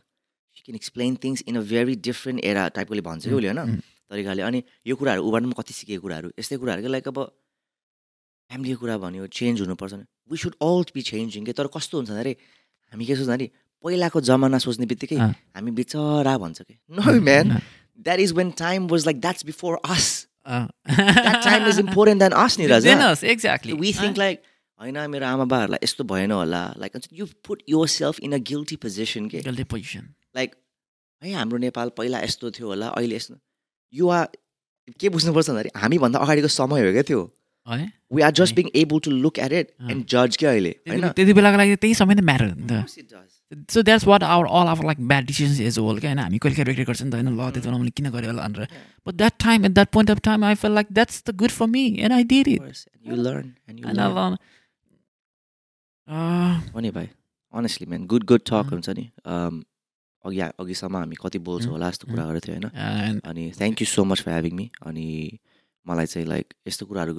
[0.55, 3.79] she can explain things in a very different era टाइपकोले भन्छ कि उसले होइन?
[4.11, 6.89] तरिकाले अनि यो कुराहरू उबाट पनि कति सिकेको कुराहरू यस्तै कुराहरू कि?
[6.97, 7.19] लाइक अब
[8.49, 9.93] फ्यामिलीको कुरा भन्यो चेन्ज हुनुपर्छ
[10.31, 12.35] we should all be changing के तर कस्तो हुन्छ भन्दाखेरि
[12.91, 13.49] हामी के भने
[13.83, 16.73] पहिलाको जमाना सोच्ने बित्तिकै। हामी बिचरा भन्छ कि?
[16.91, 17.47] No man
[18.05, 20.07] that is when time was like that's before us
[20.47, 24.41] time is important then us नि राजा एक्ज्याक्टली वी थिङ्क लाइक
[24.81, 26.61] होइन मेरो आमा बाबाहरूलाई यस्तो भएन होला.
[26.77, 27.63] Like you put
[27.95, 29.63] yourself in a guilty position के?
[29.63, 30.55] पोजिसन लाइक
[31.21, 33.35] है हाम्रो नेपाल पहिला यस्तो थियो होला अहिले यस्तो
[33.93, 34.23] युवा
[34.99, 37.21] के बुझ्नुपर्छ भन्दाखेरि हामीभन्दा अगाडिको समय हो क्या त्यो?
[38.13, 41.07] We are just being able to look at it and जज क्या अहिले होइन?
[41.17, 43.31] त्यति बेलाको लागि त्यही समय नै म्याटर नि त। Of course it does.
[43.71, 46.19] So that's what our all our like bad decisions as whole क्या होइन?
[46.19, 47.29] हामी कहिले काहीँ रिग्रेट गर्छ नि त होइन?
[47.35, 48.67] ल त्यति बेला मैले किन गरेँ होला भनेर।
[49.07, 51.67] But that time at that point of time I feel like that's the good for
[51.73, 52.85] me and I did it course.
[52.93, 54.37] And you learn and you होइन learn.
[56.07, 57.07] ल हो नि भाइ
[57.53, 59.63] honestly man good good talk हुन्छ नि। Um,
[60.25, 63.19] अघि अघिसम्म हामी कति बोल्छौँ होला जस्तो कुराहरू थियो होइन?
[63.25, 65.05] अनि thank you so much for having me अनि
[65.85, 67.13] मलाई चाहिँ लाइक यस्तो कुराहरू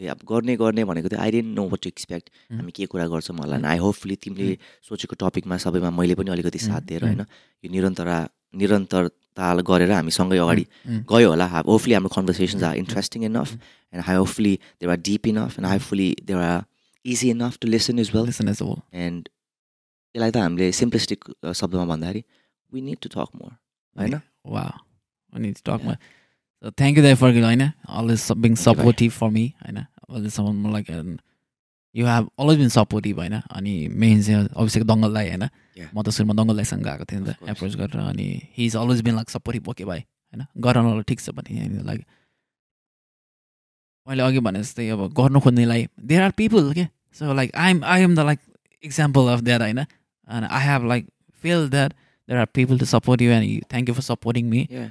[0.00, 2.26] थिएँ अब गर्ने गर्ने भनेको थियो I don't know what to expect.
[2.52, 4.56] हामी के कुरा गर्छौँ होला आई होपफुली तिमीले
[4.88, 7.20] सोचेको टपिकमा सबैमा मैले पनि अलिकति साथ दिएर होइन
[7.64, 8.18] यो निरन्तरा
[8.56, 10.64] निरन्तरता गरेर हामी सँगै अगाडि
[11.12, 13.48] गयो होला। होपफुली हाम्रो conversations are interesting enough
[13.92, 16.64] and I hopefully there are deep enough and hopefully there are
[17.04, 18.26] easy enough to listen is well
[19.06, 19.28] and
[20.14, 21.20] यसलाई त हामीले सिम्प्लिस्टिक
[21.60, 22.22] शब्दमा भन्दाखेरि
[22.72, 23.52] we need to talk more
[23.96, 24.14] होइन?
[26.66, 28.54] सो थ्याङ्क यू दाइ for होइन always being.
[28.58, 30.90] Supportive for me होइन अहिलेसम्म like
[31.94, 35.44] you have always been supportive होइन अनि मेन चाहिँ अभिषेक दङ्गललाई होइन.
[35.86, 37.36] म त सुरुमा दङ्गलदाईसँग गएको थिएँ नि त.
[37.48, 41.02] एप्रोच गरेर अनि he is always been like supportive okay भाइ होइन गर न ल
[41.04, 42.00] ठिक छ भने लाइक
[44.06, 47.84] मैले अघि भने जस्तै अब गर्नु खोज्नेलाई देयर आर पिपल के so like I am
[47.86, 48.40] I am the like
[48.84, 51.08] example of that होइन and I have like
[51.42, 51.92] feel that
[52.28, 54.88] there are people to support you and thank you for supporting me Yeah.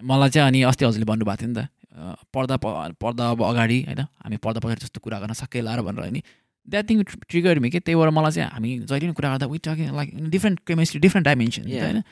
[0.00, 1.68] मलाई चाहिँ अनि अस्ति हजुरले भन्नुभएको थियो नि त
[1.98, 5.80] अँ, पर्दा प- पर्दा अब अगाडि होइन हामी पर्दा पछाडि जस्तो कुरा गर्न सके लाएर
[5.82, 6.22] भनेर होइन
[6.68, 9.58] द्याट थिङ ट्रिगर मी के त्यही भएर मलाई चाहिँ हामी जहिले पनि कुरा गर्दा we
[9.58, 11.62] talking like different chemistry different dimension.
[11.82, 12.02] होइन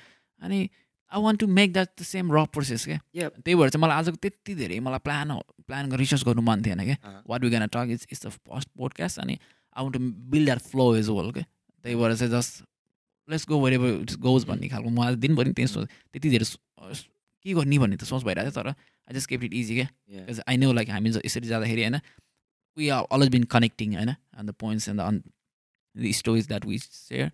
[0.42, 0.58] अनि
[1.12, 2.98] I want to make that the same र प्रोसेस क्या.
[3.28, 6.96] त्यही भएर चाहिँ मलाई आजको त्यति धेरै मलाई प्लान प्लान रिसर्च गर्नु मन थिएन क्या.
[7.28, 9.38] What we gonna talk is is the first podcast अनि
[9.76, 11.44] I want to build that flow is whole क्या
[11.84, 12.64] त्यही भएर चाहिँ just
[13.28, 16.46] let's go where it's goes भन्ने खालको म आज दिनभरि त्यही सोच त्यति धेरै
[17.46, 19.88] के गर्ने भन्ने त सोच भइरहेको थियो तर I just keep it easy क्या?
[20.12, 20.42] Yeah.
[20.48, 22.00] आई नो लाइक हामी यसरी जाँदाखेरि होइन
[22.76, 25.22] we are always been connecting होइन and the points and the
[25.94, 27.30] the stories that we share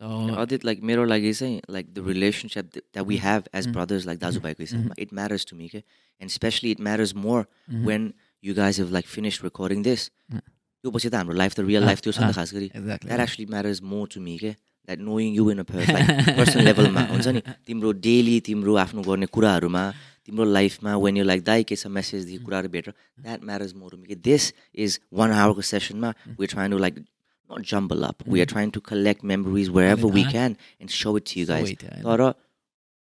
[0.00, 4.18] so Adit like मेरो लागि चाहिँ like the relationship that we have as brothers like
[4.26, 5.78] दाजुभाइको हिसाबमा इट म्याटर्स टु मी के
[6.20, 7.46] and especially it matters more
[7.88, 8.12] when
[8.44, 10.40] you guys have like finish recording this Mm.
[10.84, 13.08] त्यो पछि त हाम्रो लाइफ त रियल लाइफ थियो छ नि त खास गरी exactly
[13.08, 14.50] that actually matters more to me के
[14.88, 16.08] that knowing you in a like
[16.38, 19.84] personal लेभलमा हुन्छ नि तिम्रो डेली तिम्रो आफ्नो गर्ने कुराहरूमा
[20.24, 22.94] तिम्रो लाइफमा वेन यु लाइक दाइ के छ मेसेजदेखि कुराहरू भेटेर
[23.28, 24.50] that matters more to me के दिस
[24.88, 28.80] इज वान आवरको सेसनमा we trying to like not jumble up we are trying to
[28.90, 29.68] collect memories
[29.98, 30.24] wherever we.
[30.34, 31.76] Can and so it you guys.
[31.84, 32.32] तर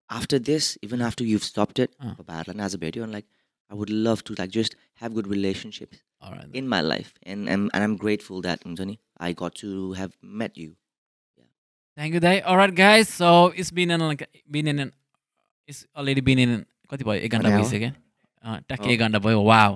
[0.10, 2.10] after this, even after you've stopped it, Uh.
[2.16, 3.28] तपाईँहरूलाई आज भेट्यो अनि like
[3.72, 4.74] I would love to like just
[5.04, 6.58] have good relationships Alright.
[6.62, 8.96] in my life, and and, and I'm grateful that हुन्छ नि
[9.28, 9.70] I got to
[10.00, 10.12] have
[10.42, 10.74] met you.
[11.98, 12.40] Dai.
[12.42, 13.10] All right, guys.
[13.10, 14.92] So it's been in like been in an
[15.68, 17.14] it's already been in कति भयो?
[17.14, 17.50] एक घन्टा?
[17.58, 17.90] भइसक्यो।
[18.68, 19.76] ट्याक्कै एक घन्टा भयो। वाउ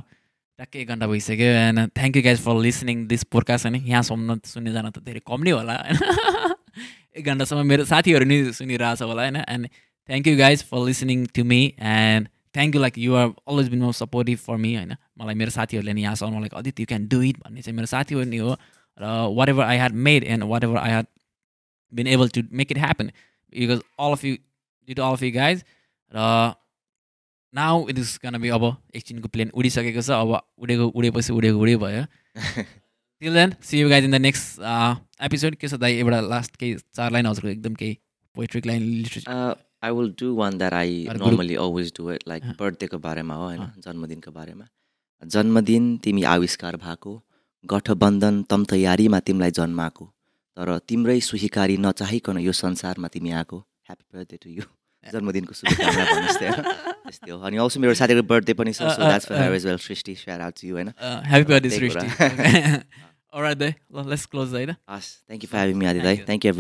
[0.59, 4.72] ट्याक्कै एक घन्टा भइसक्यो। And thank you guys for listening this podcast होइन यहाँसम्म सुन्ने
[4.72, 6.55] जान त धेरै कम नै होला। होइन?
[7.20, 9.36] एक घन्टासम्म मेरो साथीहरू नि सुनिरहेछ होला होइन?
[9.43, 9.68] And
[10.09, 13.82] thank you guys for listening to me and thank you like you are always been
[13.84, 14.95] more supportive for me होइन?
[15.20, 18.24] मलाई मेरो साथीहरूले नि यहाँसम्म like Adit you can do it भन्ने चाहिँ मेरो साथीहरू
[18.24, 18.55] नि हो।
[18.99, 19.11] र
[19.49, 21.05] whatever I had made and whatever I had
[21.92, 23.12] been able to make it happen.
[23.54, 24.38] Because all of you
[24.88, 25.64] due to all of you guys
[26.12, 26.54] र
[27.54, 28.64] now it is gonna be अब
[28.96, 32.04] एकछिनको प्लेन उडिसकेको छ। अब उडेको उडेपछि उडेको उडे भयो।
[33.22, 34.60] Till then see you guys in the next
[35.28, 37.98] episode के छ दाइ एउटा लास्ट केही चार लाइन हजुरको एकदम केही
[38.36, 39.54] poetic line literature Uh,
[39.86, 41.26] I will do one that I Or group.
[41.28, 42.54] normally always do it, like Uh.
[42.60, 43.62] birthday को बारेमा हो होइन?
[43.62, 43.74] अँ.
[43.86, 44.66] जन्मदिनको बारेमा।
[45.22, 47.14] जन्मदिन तिमी आविष्कार भएको
[47.64, 50.06] गठबन्धन तम तयारीमा तिमीलाई जन्माएको।
[50.58, 54.64] तर तिम्रै सुहिकारी नचाहिकन यो संसारमा तिमी आएको ह्याप्पी बर्थडे टु यु
[55.03, 56.64] जन्मदिनको शुभकामना भन्नुहोस् त्यहाँ
[57.06, 59.43] त्यस्तै हो। अनि अवश्य मेरो साथीको बर्थडे पनि छ। अँ, सो अँ, द्याट्स फर अँ.
[59.43, 60.89] Her as well Srishti shout out to you होइन?
[60.97, 62.82] ह्याप्पी बर्थडे त्यही सृष्टि कुरा.
[63.36, 64.72] alright दाइ ल लेट्स क्लोज होइन?
[64.89, 66.51] हस् thank you for having me Adi दाई thank you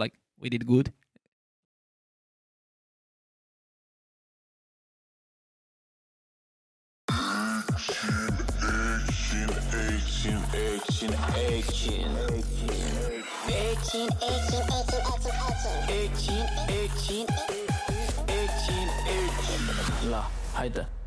[0.00, 0.88] like we did good.
[9.00, 12.29] Action, action, action,
[13.90, 19.10] 亲，a 亲 a 亲，爱字靠枕，a 亲 a 亲，a 亲 a 亲，a 亲 a
[19.42, 20.30] 亲，怎么怎么怎么了？
[20.54, 20.99] 嗨的。